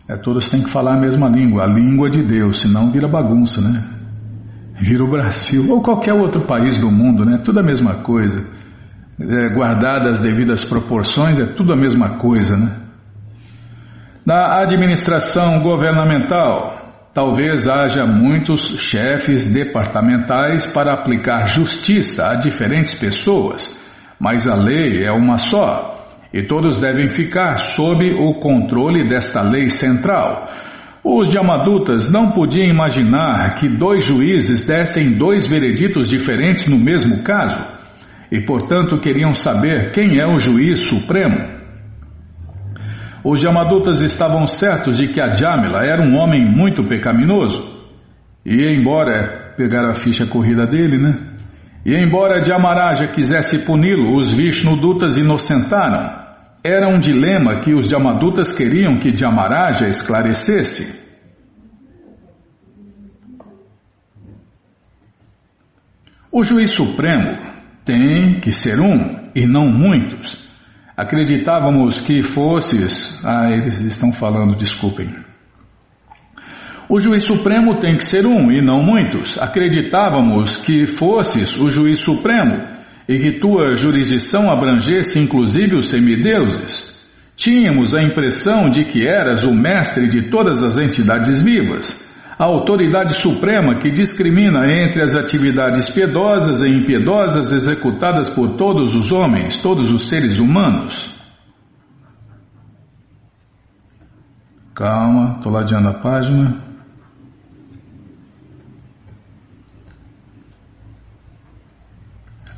[0.09, 3.61] É, todos têm que falar a mesma língua, a língua de Deus, senão vira bagunça,
[3.61, 3.85] né?
[4.81, 7.39] Vira o Brasil ou qualquer outro país do mundo, né?
[7.45, 8.43] Tudo a mesma coisa.
[9.21, 12.77] É, guardadas as devidas proporções, é tudo a mesma coisa, né?
[14.25, 23.79] Na administração governamental, talvez haja muitos chefes departamentais para aplicar justiça a diferentes pessoas,
[24.19, 25.98] mas a lei é uma só
[26.33, 30.49] e todos devem ficar sob o controle desta lei central.
[31.03, 37.59] Os Yamadutas não podiam imaginar que dois juízes dessem dois vereditos diferentes no mesmo caso,
[38.31, 41.57] e portanto queriam saber quem é o juiz supremo.
[43.25, 47.79] Os Yamadutas estavam certos de que a Jamila era um homem muito pecaminoso,
[48.45, 51.29] e embora pegar a ficha corrida dele, né?
[51.85, 56.18] E embora Jamaraja quisesse puni-lo, os Vishnudutas inocentaram.
[56.63, 61.07] Era um dilema que os Jamadutas queriam que Jamaraja esclarecesse.
[66.31, 67.37] O juiz supremo
[67.85, 70.47] tem que ser um e não muitos.
[70.97, 73.25] Acreditávamos que fosses.
[73.25, 75.15] Ah, eles estão falando, desculpem.
[76.89, 79.39] O juiz supremo tem que ser um e não muitos.
[79.39, 82.78] Acreditávamos que fosses o juiz supremo
[83.09, 86.95] e que tua jurisdição abrangesse inclusive os semideuses.
[87.35, 92.07] Tínhamos a impressão de que eras o mestre de todas as entidades vivas,
[92.39, 99.11] a autoridade suprema que discrimina entre as atividades piedosas e impiedosas executadas por todos os
[99.11, 101.17] homens, todos os seres humanos.
[104.75, 106.68] Calma, estou ladeando a página.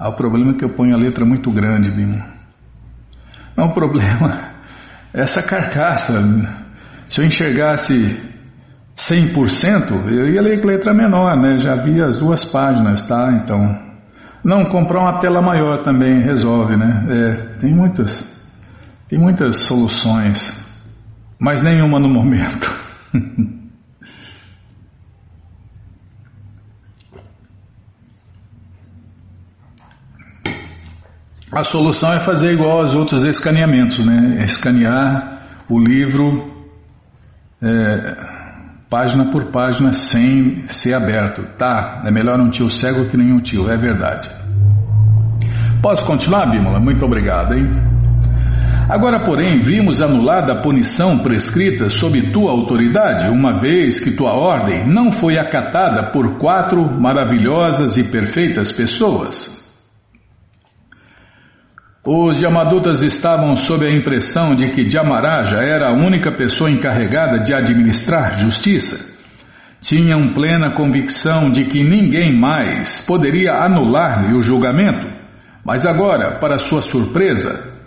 [0.00, 2.24] Ah, o problema é que eu ponho a letra muito grande, Bimo.
[3.54, 4.54] Não, o problema
[5.12, 6.14] é essa carcaça.
[7.06, 8.18] Se eu enxergasse
[8.96, 11.58] 100%, eu ia ler letra menor, né?
[11.58, 13.42] Já vi as duas páginas, tá?
[13.42, 13.78] Então,
[14.42, 17.06] não, comprar uma tela maior também resolve, né?
[17.10, 18.26] É, tem muitas,
[19.06, 20.66] tem muitas soluções,
[21.38, 22.74] mas nenhuma no momento.
[31.52, 34.44] A solução é fazer igual aos outros escaneamentos, né?
[34.44, 36.48] Escanear o livro
[37.60, 38.16] é,
[38.88, 41.42] página por página sem ser aberto.
[41.58, 44.30] Tá, é melhor um tio cego que nenhum tio, é verdade.
[45.82, 46.78] Posso continuar, Bímola?
[46.78, 47.68] Muito obrigado, hein?
[48.88, 54.86] Agora, porém, vimos anulada a punição prescrita sob tua autoridade, uma vez que tua ordem
[54.86, 59.59] não foi acatada por quatro maravilhosas e perfeitas pessoas.
[62.12, 67.54] Os Yamadutas estavam sob a impressão de que Jamaraja era a única pessoa encarregada de
[67.54, 69.16] administrar justiça.
[69.80, 75.06] Tinham plena convicção de que ninguém mais poderia anular-lhe o julgamento,
[75.64, 77.78] mas agora, para sua surpresa,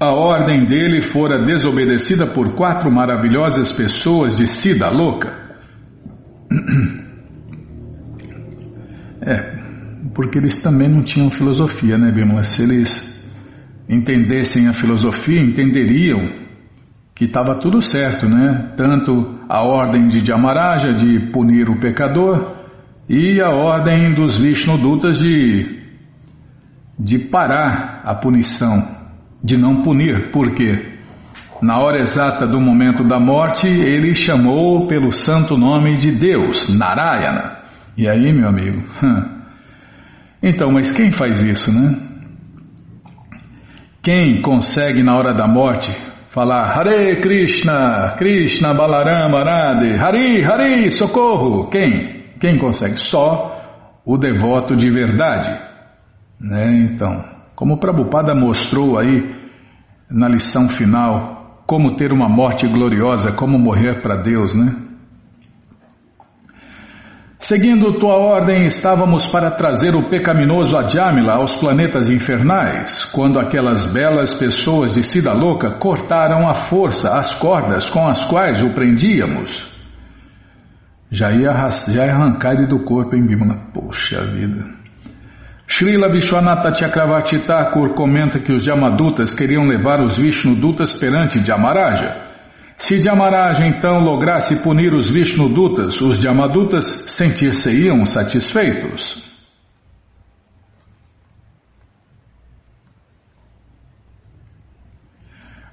[0.00, 5.36] a ordem dele fora desobedecida por quatro maravilhosas pessoas de Sida Louca.
[9.24, 9.61] É,
[10.14, 12.44] porque eles também não tinham filosofia, né, Bimala?
[12.44, 13.12] Se eles
[13.88, 16.42] entendessem a filosofia, entenderiam
[17.14, 18.72] que estava tudo certo, né?
[18.76, 22.56] Tanto a ordem de Jamaraja de punir o pecador
[23.08, 25.82] e a ordem dos Vishnudutas de,
[26.98, 28.88] de parar a punição,
[29.42, 30.30] de não punir.
[30.30, 30.92] Por quê?
[31.60, 37.58] Na hora exata do momento da morte, ele chamou pelo santo nome de Deus, Narayana.
[37.96, 38.82] E aí, meu amigo,
[40.42, 42.08] Então, mas quem faz isso, né?
[44.02, 45.96] Quem consegue na hora da morte
[46.30, 51.68] falar Hare Krishna, Krishna Balarama Arade, Hari, Hari, socorro?
[51.68, 52.32] Quem?
[52.40, 52.96] Quem consegue?
[52.98, 55.56] Só o devoto de verdade.
[56.40, 56.72] Né?
[56.78, 57.24] Então,
[57.54, 59.36] como Prabhupada mostrou aí
[60.10, 64.81] na lição final, como ter uma morte gloriosa, como morrer para Deus, né?
[67.42, 74.32] Seguindo tua ordem, estávamos para trazer o pecaminoso Adjamila aos planetas infernais, quando aquelas belas
[74.32, 79.68] pessoas de Sida Louca cortaram à força as cordas com as quais o prendíamos.
[81.10, 81.50] Já ia,
[81.88, 83.58] já ia arrancar ele do corpo, hein, Bimala?
[83.74, 84.64] Poxa vida.
[85.66, 92.21] Srila Vishwanatha Chakravarti Thakur comenta que os Yamadutas queriam levar os Vishnudutas perante Jamaraja
[92.76, 99.30] se Dhyamaraja então lograsse punir os Vishnudutas, os Dhyamadutas sentir-se-iam satisfeitos.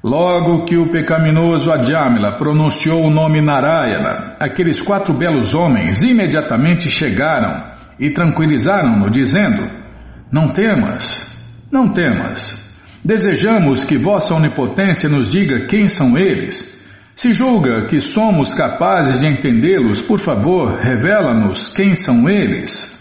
[0.01, 7.73] Logo que o pecaminoso Adhyamila pronunciou o nome Narayana, aqueles quatro belos homens imediatamente chegaram
[7.99, 9.69] e tranquilizaram-no, dizendo:
[10.31, 11.27] Não temas,
[11.69, 12.57] não temas.
[13.03, 16.78] Desejamos que Vossa Onipotência nos diga quem são eles
[17.19, 22.97] se julga que somos capazes de entendê-los, por favor, revela-nos quem são eles.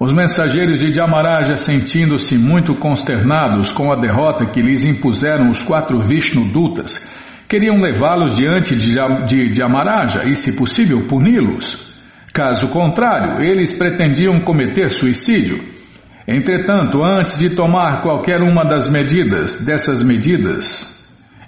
[0.00, 6.00] Os mensageiros de Dhyamaraja, sentindo-se muito consternados com a derrota que lhes impuseram os quatro
[6.00, 7.08] Vishnu-dutas,
[7.48, 11.94] queriam levá-los diante de Dhyamaraja e, se possível, puni-los.
[12.32, 15.62] Caso contrário, eles pretendiam cometer suicídio.
[16.26, 20.93] Entretanto, antes de tomar qualquer uma das medidas, dessas medidas,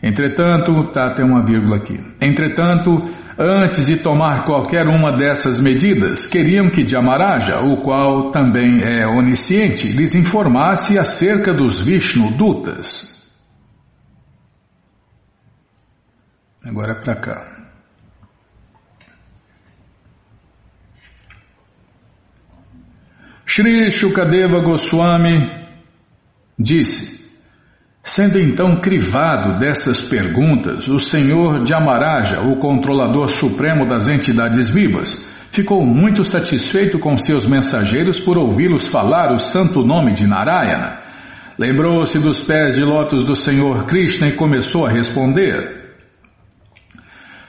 [0.02, 1.98] Entretanto, tá, tem uma vírgula aqui.
[2.20, 3.02] Entretanto,
[3.38, 9.88] antes de tomar qualquer uma dessas medidas, queriam que Jamaraja, o qual também é onisciente,
[9.88, 13.14] lhes informasse acerca dos Vishnu Dutas.
[16.64, 17.57] Agora é para cá.
[23.44, 25.64] Shri Shukadeva Goswami
[26.59, 27.26] disse:
[28.07, 35.84] Sendo então crivado dessas perguntas, o senhor Jamaraja, o controlador supremo das entidades vivas, ficou
[35.84, 41.00] muito satisfeito com seus mensageiros por ouvi-los falar o santo nome de Narayana.
[41.59, 45.96] Lembrou-se dos pés de lótus do Senhor Krishna e começou a responder.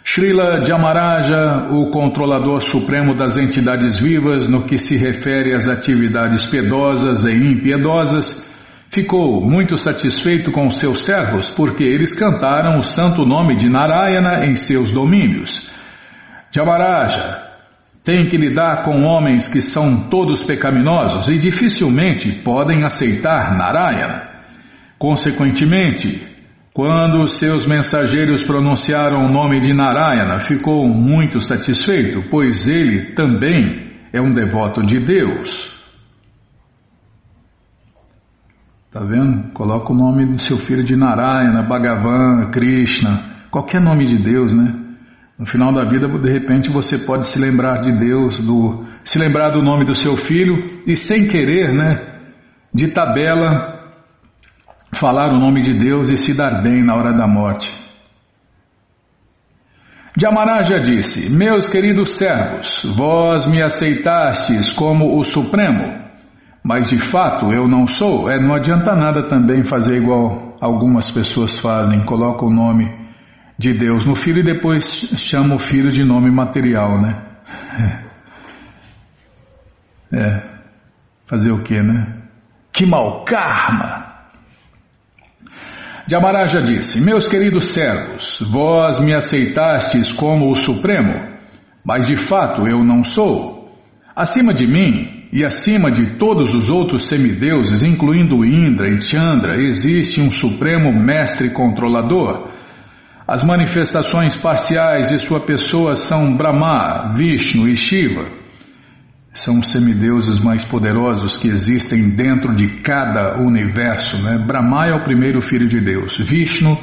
[0.03, 7.25] Srila Jamaraja, o controlador supremo das entidades vivas no que se refere às atividades piedosas
[7.25, 8.46] e impiedosas,
[8.89, 14.55] ficou muito satisfeito com seus servos porque eles cantaram o santo nome de Narayana em
[14.55, 15.69] seus domínios.
[16.51, 17.45] Jamaraja
[18.03, 24.29] tem que lidar com homens que são todos pecaminosos e dificilmente podem aceitar Narayana.
[24.97, 26.25] Consequentemente,
[26.73, 34.21] quando seus mensageiros pronunciaram o nome de Narayana, ficou muito satisfeito, pois ele também é
[34.21, 35.76] um devoto de Deus.
[38.91, 39.51] Tá vendo?
[39.51, 43.19] Coloca o nome do seu filho de Narayana, Bhagavan, Krishna,
[43.51, 44.73] qualquer nome de Deus, né?
[45.37, 49.49] No final da vida, de repente, você pode se lembrar de Deus, do, se lembrar
[49.49, 52.21] do nome do seu filho e sem querer, né?
[52.73, 53.93] De tabela,
[54.93, 57.71] falar o nome de Deus e se dar bem na hora da morte.
[60.19, 66.06] Jamaraja disse: Meus queridos servos, vós me aceitastes como o Supremo,
[66.67, 68.29] mas de fato eu não sou.
[68.29, 72.85] É, não adianta nada também fazer igual algumas pessoas fazem, coloca o nome
[73.57, 74.83] de Deus no filho e depois
[75.15, 77.23] chama o filho de nome material, né?
[80.09, 80.41] É.
[81.25, 82.21] Fazer o que, né?
[82.71, 84.05] Que mau karma!
[86.09, 91.37] Jamaraja disse: Meus queridos servos, vós me aceitastes como o Supremo,
[91.83, 93.77] mas de fato eu não sou.
[94.15, 100.21] Acima de mim e acima de todos os outros semideuses, incluindo Indra e Chandra, existe
[100.21, 102.49] um Supremo Mestre Controlador.
[103.27, 108.37] As manifestações parciais de sua pessoa são Brahma, Vishnu e Shiva
[109.37, 114.17] são os semideuses mais poderosos que existem dentro de cada universo.
[114.23, 114.37] Né?
[114.37, 116.77] Brahma é o primeiro filho de Deus, Vishnu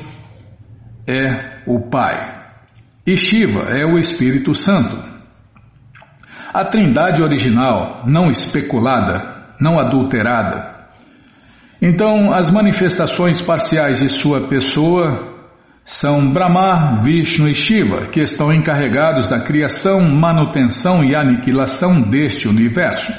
[1.07, 2.45] é o Pai
[3.07, 5.14] e Shiva é o Espírito Santo.
[6.55, 10.87] A trindade original, não especulada, não adulterada.
[11.83, 15.35] Então, as manifestações parciais de sua pessoa
[15.85, 23.13] são Brahma, Vishnu e Shiva, que estão encarregados da criação, manutenção e aniquilação deste universo.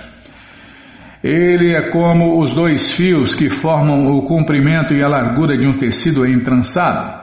[1.21, 5.73] Ele é como os dois fios que formam o comprimento e a largura de um
[5.73, 7.21] tecido entrançado.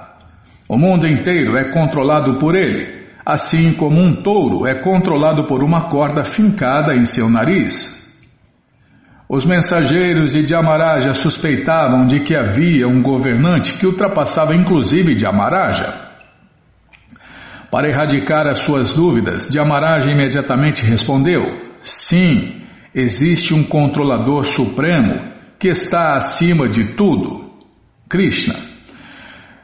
[0.68, 5.88] O mundo inteiro é controlado por ele, assim como um touro é controlado por uma
[5.88, 8.00] corda fincada em seu nariz.
[9.28, 16.10] Os mensageiros de Dhyamaraja suspeitavam de que havia um governante que ultrapassava inclusive Dhyamaraja.
[17.70, 21.40] Para erradicar as suas dúvidas, Dhyamaraja imediatamente respondeu:
[21.80, 22.56] Sim,
[22.94, 27.50] existe um controlador supremo que está acima de tudo,
[28.10, 28.71] Krishna.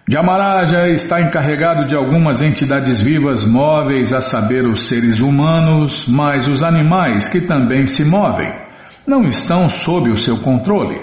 [0.08, 6.62] Dhyamaraja está encarregado de algumas entidades vivas móveis, a saber, os seres humanos, mas os
[6.62, 8.50] animais que também se movem
[9.06, 10.98] não estão sob o seu controle.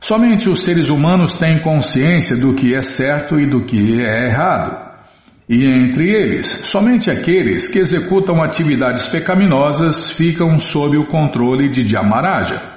[0.00, 4.90] Somente os seres humanos têm consciência do que é certo e do que é errado.
[5.46, 12.71] E entre eles, somente aqueles que executam atividades pecaminosas ficam sob o controle de Dhyamaraja.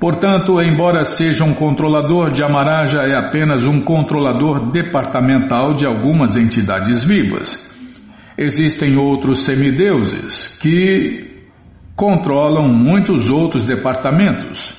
[0.00, 7.70] Portanto, embora seja um controlador, Dhyamaraja é apenas um controlador departamental de algumas entidades vivas.
[8.38, 11.44] Existem outros semideuses que
[11.94, 14.74] controlam muitos outros departamentos,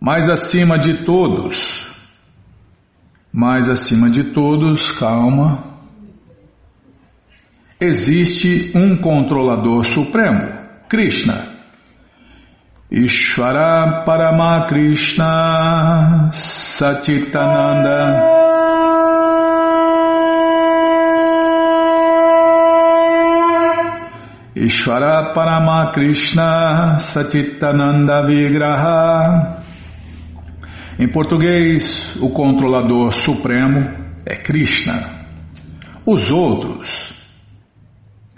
[0.00, 1.86] mas acima de todos,
[3.30, 5.62] mais acima de todos, calma,
[7.78, 10.54] existe um controlador supremo,
[10.88, 11.53] Krishna.
[12.94, 18.22] Ishvara Parama Krishna Satitananda
[24.54, 29.64] Ishvara Parama Krishna Satitananda Vigraha.
[30.96, 33.90] Em português, o controlador supremo
[34.24, 35.26] é Krishna.
[36.06, 37.12] Os outros,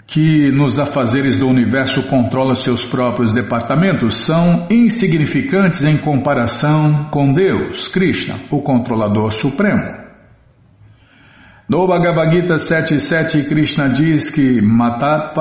[0.07, 7.89] que nos afazeres do universo controlam seus próprios departamentos, são insignificantes em comparação com Deus,
[7.89, 10.07] Krishna, o controlador supremo.
[11.69, 15.35] No Bhagavad Gita 7.7, Krishna diz que Matat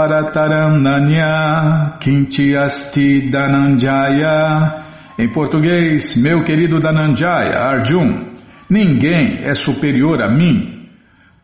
[0.80, 4.84] Nanya Kinti Asti Dananjaya.
[5.16, 8.34] Em português, meu querido Dananjaya, Arjun,
[8.68, 10.75] ninguém é superior a mim.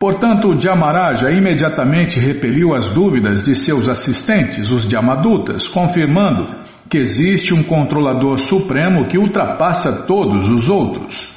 [0.03, 6.45] Portanto, Jamaraja imediatamente repeliu as dúvidas de seus assistentes, os Jamadutas, confirmando
[6.89, 11.31] que existe um controlador supremo que ultrapassa todos os outros.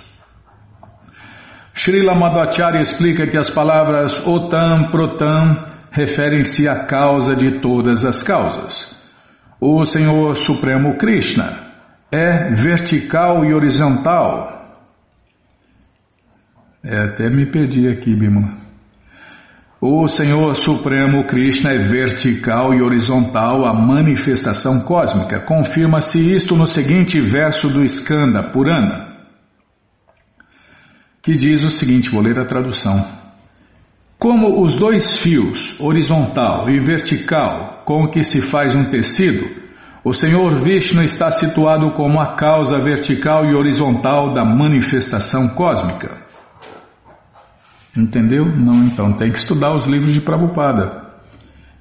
[1.72, 5.62] Srila Madhacharya explica que as palavras Otam, Protam
[5.92, 9.00] referem-se à causa de todas as causas.
[9.60, 11.54] O Senhor Supremo Krishna
[12.10, 14.55] é vertical e horizontal.
[16.87, 18.55] É, até me perdi aqui, Bimala.
[19.80, 25.41] O Senhor Supremo Krishna é vertical e horizontal a manifestação cósmica.
[25.41, 29.07] Confirma-se isto no seguinte verso do Skanda Purana
[31.26, 33.05] que diz o seguinte: vou ler a tradução.
[34.16, 39.45] Como os dois fios, horizontal e vertical, com que se faz um tecido,
[40.05, 46.26] o Senhor Vishnu está situado como a causa vertical e horizontal da manifestação cósmica.
[47.97, 48.44] Entendeu?
[48.44, 51.07] Não, então tem que estudar os livros de Prabhupada.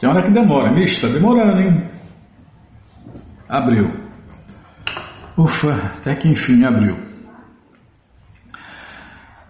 [0.00, 0.72] Tem hora que demora.
[0.72, 1.88] Mixe, tá demorando, hein?
[3.48, 4.03] Abriu.
[5.36, 6.96] Ufa, até que enfim abriu.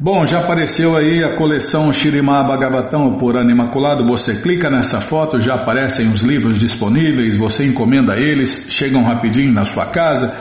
[0.01, 4.05] Bom, já apareceu aí a coleção Shirimá Bhagavatam por ano imaculado.
[4.07, 9.65] Você clica nessa foto, já aparecem os livros disponíveis, você encomenda eles, chegam rapidinho na
[9.65, 10.35] sua casa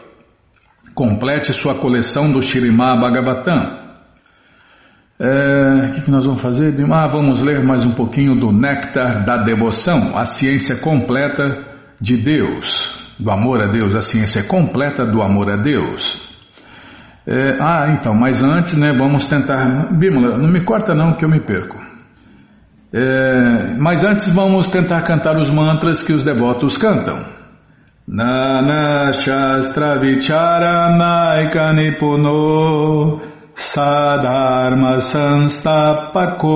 [0.94, 3.86] Complete sua coleção do Shirimá Bhagavatam.
[5.18, 6.74] É, o que, que nós vamos fazer?
[6.92, 11.64] Ah, vamos ler mais um pouquinho do Néctar da Devoção, a ciência completa
[12.00, 16.24] de Deus do amor a Deus, a ciência completa do amor a Deus.
[17.26, 19.92] É, ah, então, mas antes, né, vamos tentar.
[19.98, 21.76] Bímola, não me corta não que eu me perco.
[22.92, 27.34] É, mas antes vamos tentar cantar os mantras que os devotos cantam.
[28.06, 33.20] Nana Shastra Vichara Naika Nipuno
[33.56, 36.46] Sadharma Sanstapako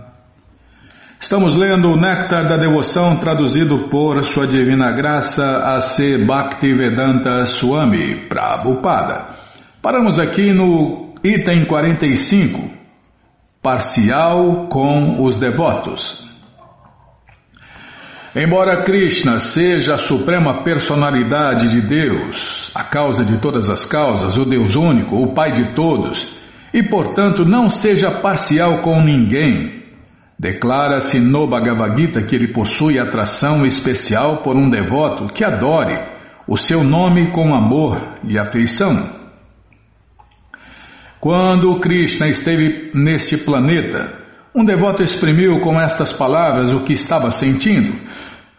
[1.20, 6.18] Estamos lendo o Néctar da Devoção, traduzido por Sua Divina Graça A.C.
[6.20, 9.36] Bhaktivedanta Swami Prabhupada.
[9.82, 12.75] Paramos aqui no item 45,
[13.66, 16.24] parcial com os devotos.
[18.36, 24.46] Embora Krishna seja a suprema personalidade de Deus, a causa de todas as causas, o
[24.46, 26.32] Deus único, o Pai de todos,
[26.72, 29.84] e portanto não seja parcial com ninguém,
[30.38, 35.98] Declara-se no Bhagavad Gita que ele possui atração especial por um devoto que adore
[36.46, 39.15] o seu nome com amor e afeição.
[41.26, 44.14] Quando Krishna esteve neste planeta,
[44.54, 48.00] um devoto exprimiu com estas palavras o que estava sentindo.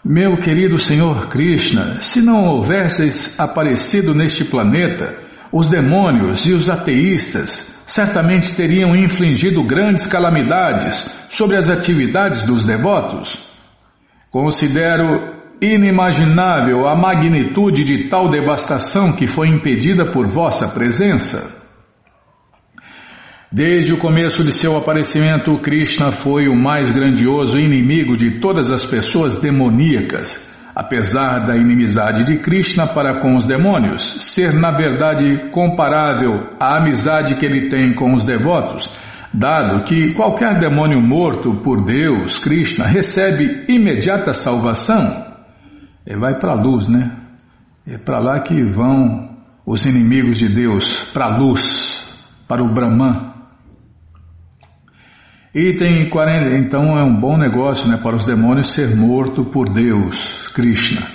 [0.05, 5.17] Meu querido Senhor Krishna, se não houvesses aparecido neste planeta,
[5.53, 13.47] os demônios e os ateístas certamente teriam infligido grandes calamidades sobre as atividades dos devotos.
[14.29, 21.65] Considero inimaginável a magnitude de tal devastação que foi impedida por vossa presença.
[23.51, 28.85] Desde o começo de seu aparecimento, Krishna foi o mais grandioso inimigo de todas as
[28.85, 36.51] pessoas demoníacas apesar da inimizade de Krishna para com os demônios, ser na verdade comparável
[36.61, 38.95] à amizade que ele tem com os devotos,
[39.33, 45.25] dado que qualquer demônio morto por Deus, Krishna, recebe imediata salvação,
[46.07, 47.11] ele vai para a luz, né?
[47.87, 49.31] É para lá que vão
[49.65, 52.15] os inimigos de Deus, para a luz,
[52.47, 53.36] para o Brahman.
[55.59, 60.51] Item 40, então é um bom negócio né, para os demônios ser morto por Deus,
[60.53, 61.07] Krishna.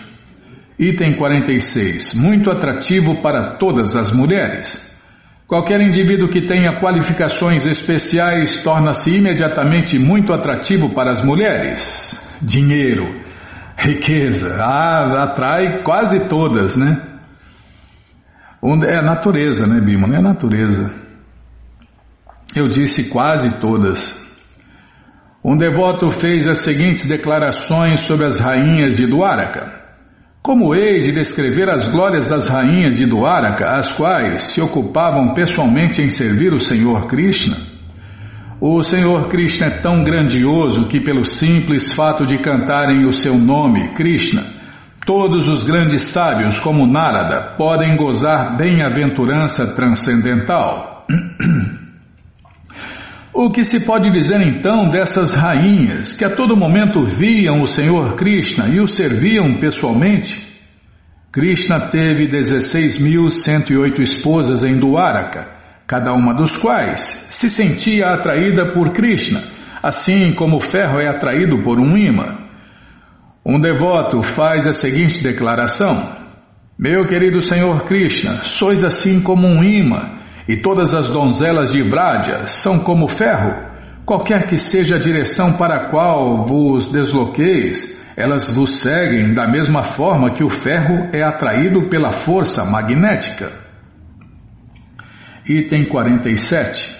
[0.79, 2.15] Item 46.
[2.15, 4.97] Muito atrativo para todas as mulheres.
[5.45, 12.19] Qualquer indivíduo que tenha qualificações especiais torna-se imediatamente muito atrativo para as mulheres.
[12.41, 13.21] Dinheiro,
[13.77, 16.99] riqueza, ah, atrai quase todas, né?
[18.87, 20.07] É a natureza, né, Bima?
[20.15, 20.91] É a natureza.
[22.55, 24.30] Eu disse quase todas.
[25.43, 29.81] Um devoto fez as seguintes declarações sobre as rainhas de Duaraka.
[30.39, 35.99] Como hei de descrever as glórias das rainhas de Duaraka, as quais se ocupavam pessoalmente
[35.99, 37.57] em servir o Senhor Krishna?
[38.59, 43.95] O Senhor Krishna é tão grandioso que, pelo simples fato de cantarem o seu nome,
[43.95, 44.43] Krishna,
[45.07, 51.07] todos os grandes sábios, como Narada, podem gozar bem-aventurança transcendental.
[53.33, 58.15] O que se pode dizer então dessas rainhas que a todo momento viam o Senhor
[58.15, 60.47] Krishna e o serviam pessoalmente?
[61.31, 65.47] Krishna teve 16.108 esposas em Duaraka,
[65.87, 66.99] cada uma dos quais
[67.31, 69.41] se sentia atraída por Krishna,
[69.81, 72.37] assim como o ferro é atraído por um imã.
[73.45, 76.17] Um devoto faz a seguinte declaração:
[76.77, 80.20] Meu querido Senhor Krishna, sois assim como um imã
[80.51, 83.71] e todas as donzelas de Brádia são como ferro.
[84.05, 89.81] Qualquer que seja a direção para a qual vos desloqueis, elas vos seguem da mesma
[89.81, 93.49] forma que o ferro é atraído pela força magnética.
[95.47, 96.99] Item 47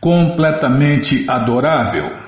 [0.00, 2.27] completamente adorável.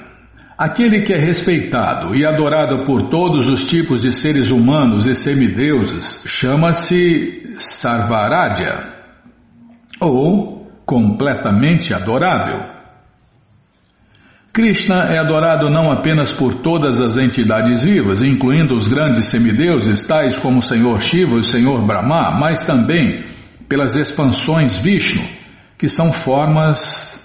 [0.61, 6.23] Aquele que é respeitado e adorado por todos os tipos de seres humanos e semideuses
[6.27, 8.93] chama-se Sarvaradya,
[9.99, 12.61] ou completamente adorável.
[14.53, 20.37] Krishna é adorado não apenas por todas as entidades vivas, incluindo os grandes semideuses, tais
[20.37, 23.25] como o Senhor Shiva e o Senhor Brahma, mas também
[23.67, 25.27] pelas expansões Vishnu,
[25.79, 27.19] que são formas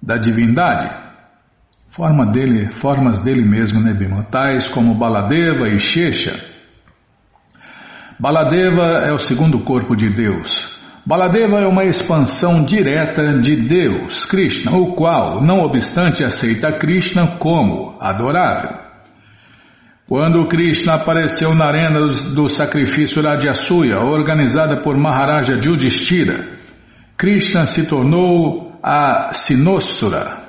[0.00, 1.05] da divindade,
[1.96, 4.22] forma dele, formas dele mesmo, né, Bima?
[4.24, 6.38] Tais como Baladeva e Shesha.
[8.20, 10.76] Baladeva é o segundo corpo de Deus.
[11.06, 17.96] Baladeva é uma expansão direta de Deus, Krishna, o qual, não obstante, aceita Krishna como
[17.98, 18.76] adorável.
[20.06, 26.44] Quando Krishna apareceu na arena do sacrifício Radyasuya, organizada por Maharaja Yudhishthira,
[27.16, 30.45] Krishna se tornou a Sinosura,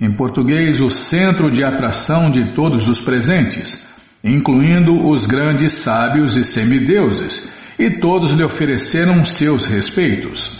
[0.00, 3.88] em português, o centro de atração de todos os presentes,
[4.22, 10.58] incluindo os grandes sábios e semideuses, e todos lhe ofereceram seus respeitos.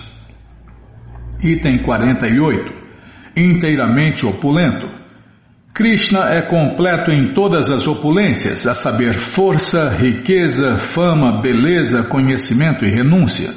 [1.42, 2.72] Item 48.
[3.36, 4.86] Inteiramente opulento.
[5.74, 12.88] Krishna é completo em todas as opulências, a saber, força, riqueza, fama, beleza, conhecimento e
[12.88, 13.50] renúncia.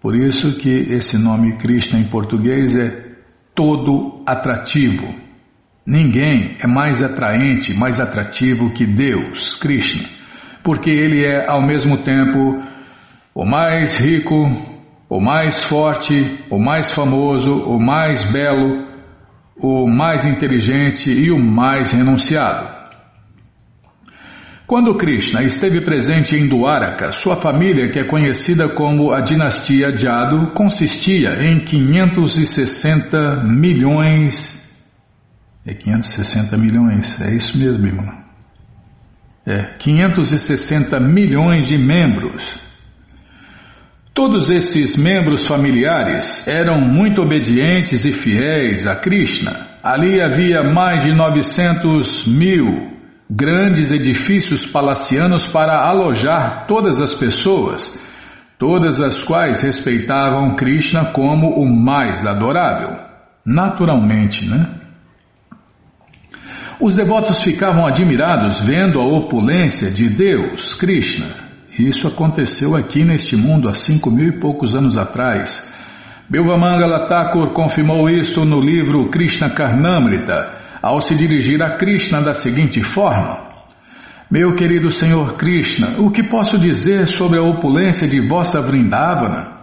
[0.00, 3.05] Por isso que esse nome Krishna em português é
[3.56, 5.12] todo atrativo.
[5.84, 10.06] Ninguém é mais atraente, mais atrativo que Deus, Krishna,
[10.62, 12.38] porque ele é ao mesmo tempo
[13.34, 14.34] o mais rico,
[15.08, 18.86] o mais forte, o mais famoso, o mais belo,
[19.58, 22.75] o mais inteligente e o mais renunciado.
[24.66, 30.50] Quando Krishna esteve presente em Dwaraka, sua família, que é conhecida como a dinastia Jadu,
[30.54, 34.60] consistia em 560 milhões.
[35.64, 38.12] É 560 milhões, é isso mesmo, irmão.
[39.46, 42.58] É, 560 milhões de membros.
[44.12, 49.68] Todos esses membros familiares eram muito obedientes e fiéis a Krishna.
[49.80, 52.95] Ali havia mais de 900 mil
[53.28, 57.98] grandes edifícios palacianos para alojar todas as pessoas,
[58.58, 62.96] todas as quais respeitavam Krishna como o mais adorável.
[63.44, 64.66] Naturalmente, né?
[66.80, 71.26] Os devotos ficavam admirados vendo a opulência de Deus, Krishna.
[71.78, 75.72] Isso aconteceu aqui neste mundo há cinco mil e poucos anos atrás.
[76.28, 80.55] Bilvamangala Thakur confirmou isto no livro Krishna Karnamrita,
[80.86, 83.36] ao se dirigir a Krishna da seguinte forma:
[84.30, 89.56] Meu querido Senhor Krishna, o que posso dizer sobre a opulência de vossa Vrindavana?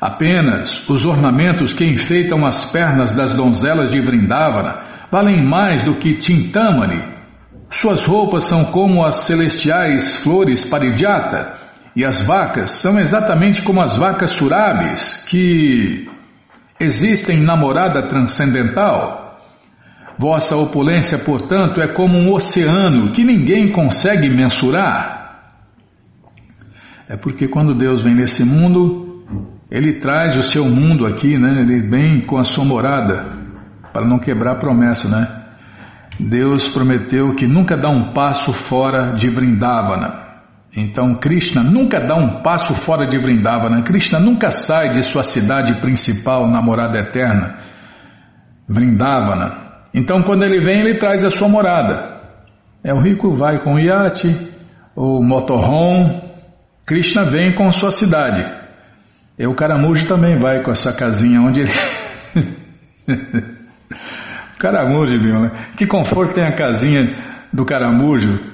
[0.00, 6.14] Apenas os ornamentos que enfeitam as pernas das donzelas de Vrindavana valem mais do que
[6.14, 7.12] Tintamani,
[7.72, 11.54] suas roupas são como as celestiais flores paridjata,
[11.96, 16.06] e as vacas são exatamente como as vacas surabis, que
[16.78, 19.21] existem na morada transcendental.
[20.22, 25.40] Vossa opulência, portanto, é como um oceano que ninguém consegue mensurar.
[27.08, 29.24] É porque quando Deus vem nesse mundo,
[29.68, 31.62] Ele traz o seu mundo aqui, né?
[31.62, 33.24] Ele vem com a sua morada,
[33.92, 35.42] para não quebrar a promessa, né?
[36.20, 40.20] Deus prometeu que nunca dá um passo fora de Vrindavana.
[40.76, 43.82] Então Krishna nunca dá um passo fora de Vrindavana.
[43.82, 47.58] Krishna nunca sai de sua cidade principal na morada eterna,
[48.68, 49.61] Vrindavana.
[49.94, 52.20] Então quando ele vem, ele traz a sua morada.
[52.84, 54.34] É o rico vai com o iate,
[54.96, 56.22] o motorhome.
[56.84, 58.44] Krishna vem com sua cidade.
[59.38, 61.72] E o Caramujo também vai com essa casinha onde ele.
[64.58, 65.72] Caramujo, né?
[65.76, 67.06] Que conforto tem a casinha
[67.52, 68.52] do Caramujo.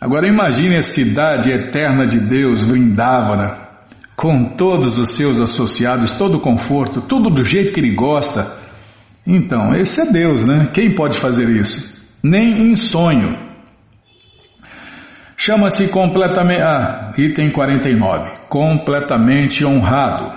[0.00, 3.68] Agora imagine a cidade eterna de Deus, Vrindavana,
[4.14, 8.67] com todos os seus associados, todo o conforto, tudo do jeito que ele gosta.
[9.30, 10.70] Então, esse é Deus, né?
[10.72, 12.02] Quem pode fazer isso?
[12.24, 13.28] Nem em sonho.
[15.36, 16.62] Chama-se completamente.
[16.62, 18.30] Ah, item 49.
[18.48, 20.32] Completamente honrado.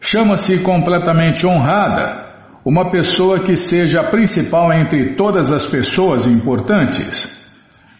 [0.00, 2.24] Chama-se completamente honrada
[2.64, 7.36] uma pessoa que seja a principal entre todas as pessoas importantes.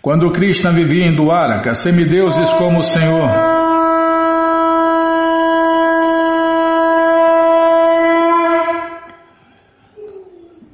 [0.01, 3.56] Quando Krishna vivia em Dwaraka, semideuses como o Senhor.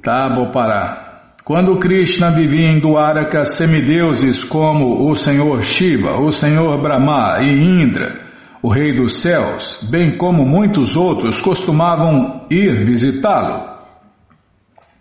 [0.03, 1.35] Tá, vou parar.
[1.45, 8.13] Quando Krishna vivia em Dwaraka, semideuses como o Senhor Shiva, o Senhor Brahma e Indra,
[8.61, 13.63] o Rei dos Céus, bem como muitos outros, costumavam ir visitá-lo.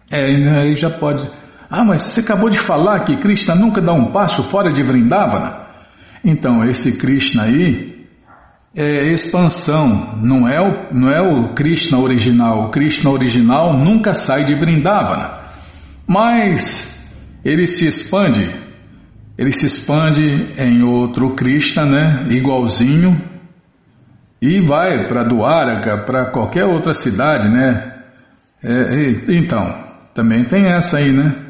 [0.09, 1.29] É, aí já pode.
[1.69, 5.67] Ah, mas você acabou de falar que Krishna nunca dá um passo fora de Vrindavana.
[6.25, 7.92] Então, esse Krishna aí
[8.75, 12.67] é expansão, não é o, não é o Krishna original.
[12.67, 15.41] O Krishna original nunca sai de Vrindavana.
[16.07, 16.89] Mas
[17.45, 18.51] ele se expande,
[19.37, 20.23] ele se expande
[20.59, 22.27] em outro Krishna, né?
[22.31, 23.21] Igualzinho,
[24.41, 27.93] e vai para Dwaraka, para qualquer outra cidade, né?
[28.65, 31.42] É, então, também tem essa aí, né?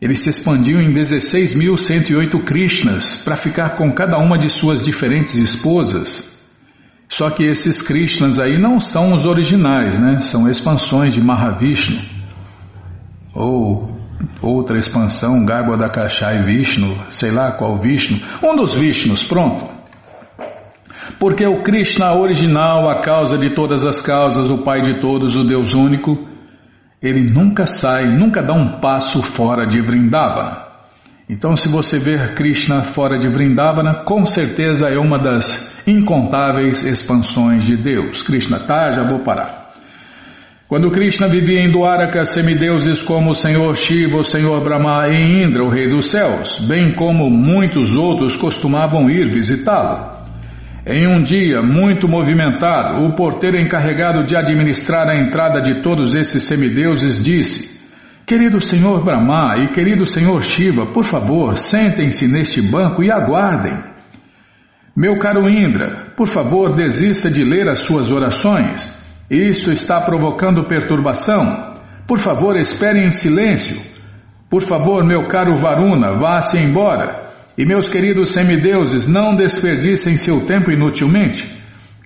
[0.00, 6.34] Ele se expandiu em 16.108 Krishnas para ficar com cada uma de suas diferentes esposas.
[7.06, 10.20] Só que esses Krishnas aí não são os originais, né?
[10.20, 12.00] São expansões de Mahavishnu.
[13.34, 14.00] Ou
[14.40, 18.20] outra expansão, Garbhodakashai Vishnu, sei lá qual Vishnu.
[18.42, 19.66] Um dos Vishnus, pronto.
[21.18, 25.44] Porque o Krishna original, a causa de todas as causas, o Pai de todos, o
[25.44, 26.29] Deus único,
[27.02, 30.68] ele nunca sai, nunca dá um passo fora de Vrindavana.
[31.28, 37.64] Então, se você ver Krishna fora de Vrindavana, com certeza é uma das incontáveis expansões
[37.64, 38.22] de Deus.
[38.22, 39.70] Krishna, tá, já vou parar.
[40.66, 45.64] Quando Krishna vivia em Dwaraka, semideuses como o Senhor Shiva, o Senhor Brahma e Indra,
[45.64, 50.09] o Rei dos Céus, bem como muitos outros costumavam ir visitá-lo.
[50.86, 56.42] Em um dia muito movimentado, o porteiro encarregado de administrar a entrada de todos esses
[56.42, 57.78] semideuses disse:
[58.26, 63.78] Querido Senhor Brahma e querido Senhor Shiva, por favor, sentem-se neste banco e aguardem.
[64.96, 68.98] Meu caro Indra, por favor, desista de ler as suas orações.
[69.30, 71.74] Isso está provocando perturbação.
[72.06, 73.80] Por favor, espere em silêncio.
[74.48, 77.19] Por favor, meu caro Varuna, vá-se embora.
[77.60, 81.46] E meus queridos semideuses, não desperdicem seu tempo inutilmente.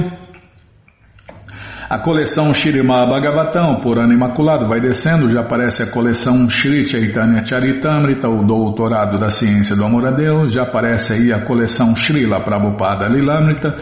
[1.89, 7.45] a coleção Shirimá Bhagavatam, por ano imaculado, vai descendo, já aparece a coleção Shri Chaitanya
[7.45, 12.41] Charitamrita, o doutorado da ciência do amor a Deus, já aparece aí a coleção Srila
[12.41, 13.77] Prabhupada Lilamrita,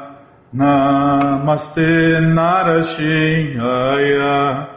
[0.51, 4.67] Namaste Narashinhaya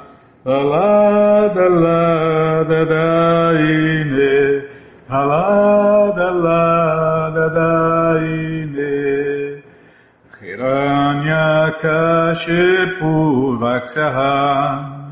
[0.45, 4.65] Alada lada daine,
[5.09, 5.96] alada
[11.83, 13.13] Kashipu
[13.61, 14.33] vaksyaha,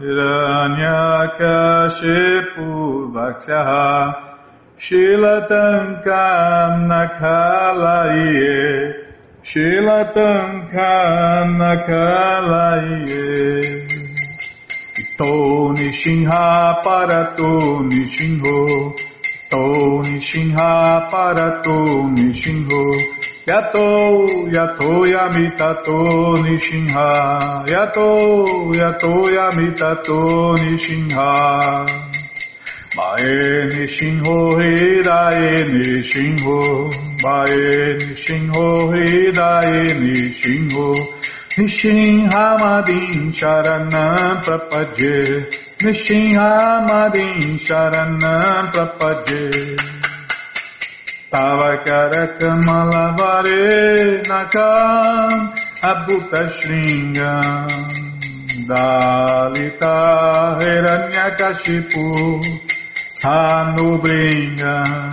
[0.00, 1.00] hiranya
[1.38, 2.68] kashipu
[3.14, 3.86] vaksyaha.
[4.78, 8.58] Shilatankam nakalaye,
[9.42, 13.28] shilatankam nakalaye.
[15.16, 15.32] To
[15.78, 16.46] Nishinha
[16.82, 17.52] Parato
[17.88, 18.58] Nishinho
[19.50, 19.64] To
[20.02, 20.72] Nishinha
[21.08, 21.78] Parato
[22.10, 22.82] Nishinho
[23.46, 24.26] Yato
[24.56, 25.98] Yato Yamitato
[26.44, 27.66] Nishinha.
[27.68, 31.28] Yato Yato Yamitato Nishinha.
[32.96, 36.58] Mae Nishinho Hidae Nishinho.
[37.22, 40.86] Mae Nishinho Hidae Nishinho.
[41.56, 45.46] Nishinhamadin Sharanam Prapadye
[45.82, 49.76] Nishinhamadin Sharanam Prapadye
[51.34, 55.50] Tavakara Kamalavare Nakam
[55.82, 57.90] Abhuta Shringam
[58.68, 59.96] Dalita
[60.60, 62.06] Hiranyakashipu
[63.24, 65.10] Hanubringam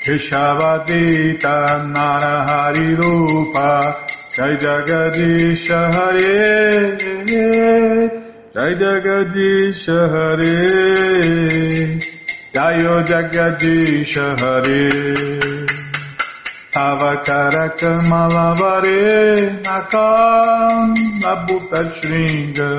[0.00, 1.56] Keshavadita
[1.92, 3.72] Narahari Rupa
[4.32, 6.96] Jai Jagadish Hare
[8.54, 10.56] Jai Jagadish Hare
[12.56, 14.88] Jayo Jagadish Hare.
[16.72, 22.70] Avakara Kamalavare Nakam Nabhuta Shringa.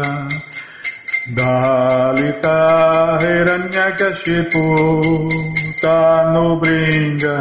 [1.37, 2.59] Dalita
[3.21, 4.65] Hiranyakashipu
[5.79, 7.37] Tanu Bringa.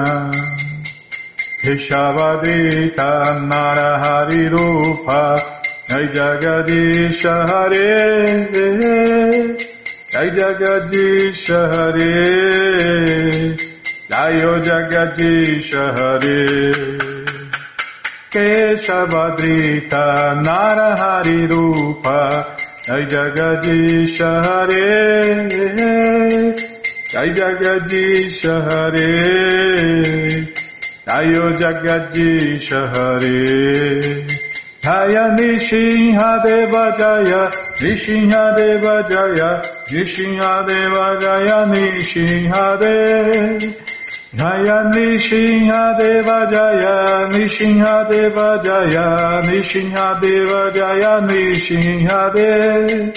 [1.62, 3.11] Keshavadita
[3.49, 5.22] Narahari Rupa
[5.89, 7.97] Jai Jagadisha Hare
[10.17, 12.12] Jai Jagadish Hare
[14.11, 16.41] Jai O Jagadish Hare
[18.33, 20.05] Keshavadrita
[20.47, 22.57] Narahari Rupa
[22.87, 24.89] Jai Jagadish Hare
[27.12, 29.12] Jai Jagadish Hare
[31.05, 32.71] Jai O Jagadish
[34.87, 37.51] Jaya Nishinhadeva Jaya,
[37.82, 39.51] Nishinhadeva Jaya,
[39.91, 43.18] Nishinhadeva Jaya, Nishinhadeva
[44.39, 46.95] Jaya, Nishinhadeva Jaya,
[47.34, 49.07] Nishinhadeva Jaya,
[49.49, 53.11] Nishinhadeva Jaya, Nishinhadeva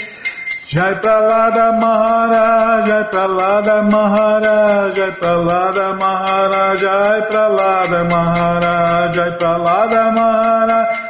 [0.69, 10.98] Jai Pralada Maharaj, Jai Pralada Maharaj, Jai Pralada Maharaj, Jai Pralada Maharaj, Jai Pralada Maharaj,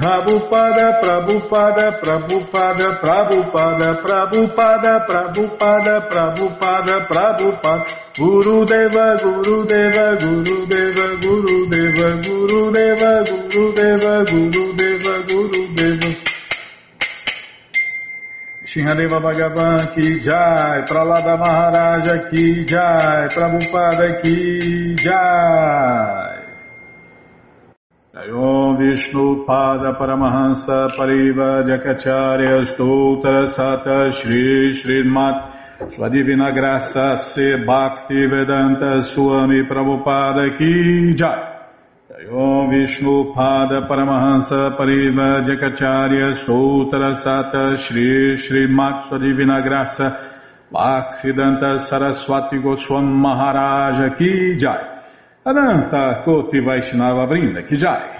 [0.00, 7.84] Prabhupada Prabhupada Prabhupada Prabhupada Prabhupada Prabhupada Prabhupada Prabhupada
[8.16, 15.62] Guru Deva Guru Deva Guru Deva Guru Deva Guru Deva Guru Deva Guru Deva Guru
[15.76, 16.10] Deva.
[18.64, 24.36] Shinhadeva Bhagavan ki jai, Pralada Maharaja ki jai, Prabhupada ki
[24.96, 26.40] jai.
[28.14, 35.90] Jayom Vishnu Pada Paramahansa Pariva Jakacharya Stoutra Sata Shri Srimat.
[35.90, 41.58] Sua Divina Graça Se Bhakti Vedanta Swami Prabhupada ki jai.
[42.32, 50.06] Om Vishnu Pada Paramahansa Pariva Jakacharya Sutra Sata Shri Shri Sua Divina Graça
[50.72, 55.02] Bhaksidanta Saraswati Goswam Maharaja Ki Jai.
[55.44, 58.19] Ananta Koti Vaishnava Vrinda Ki Jai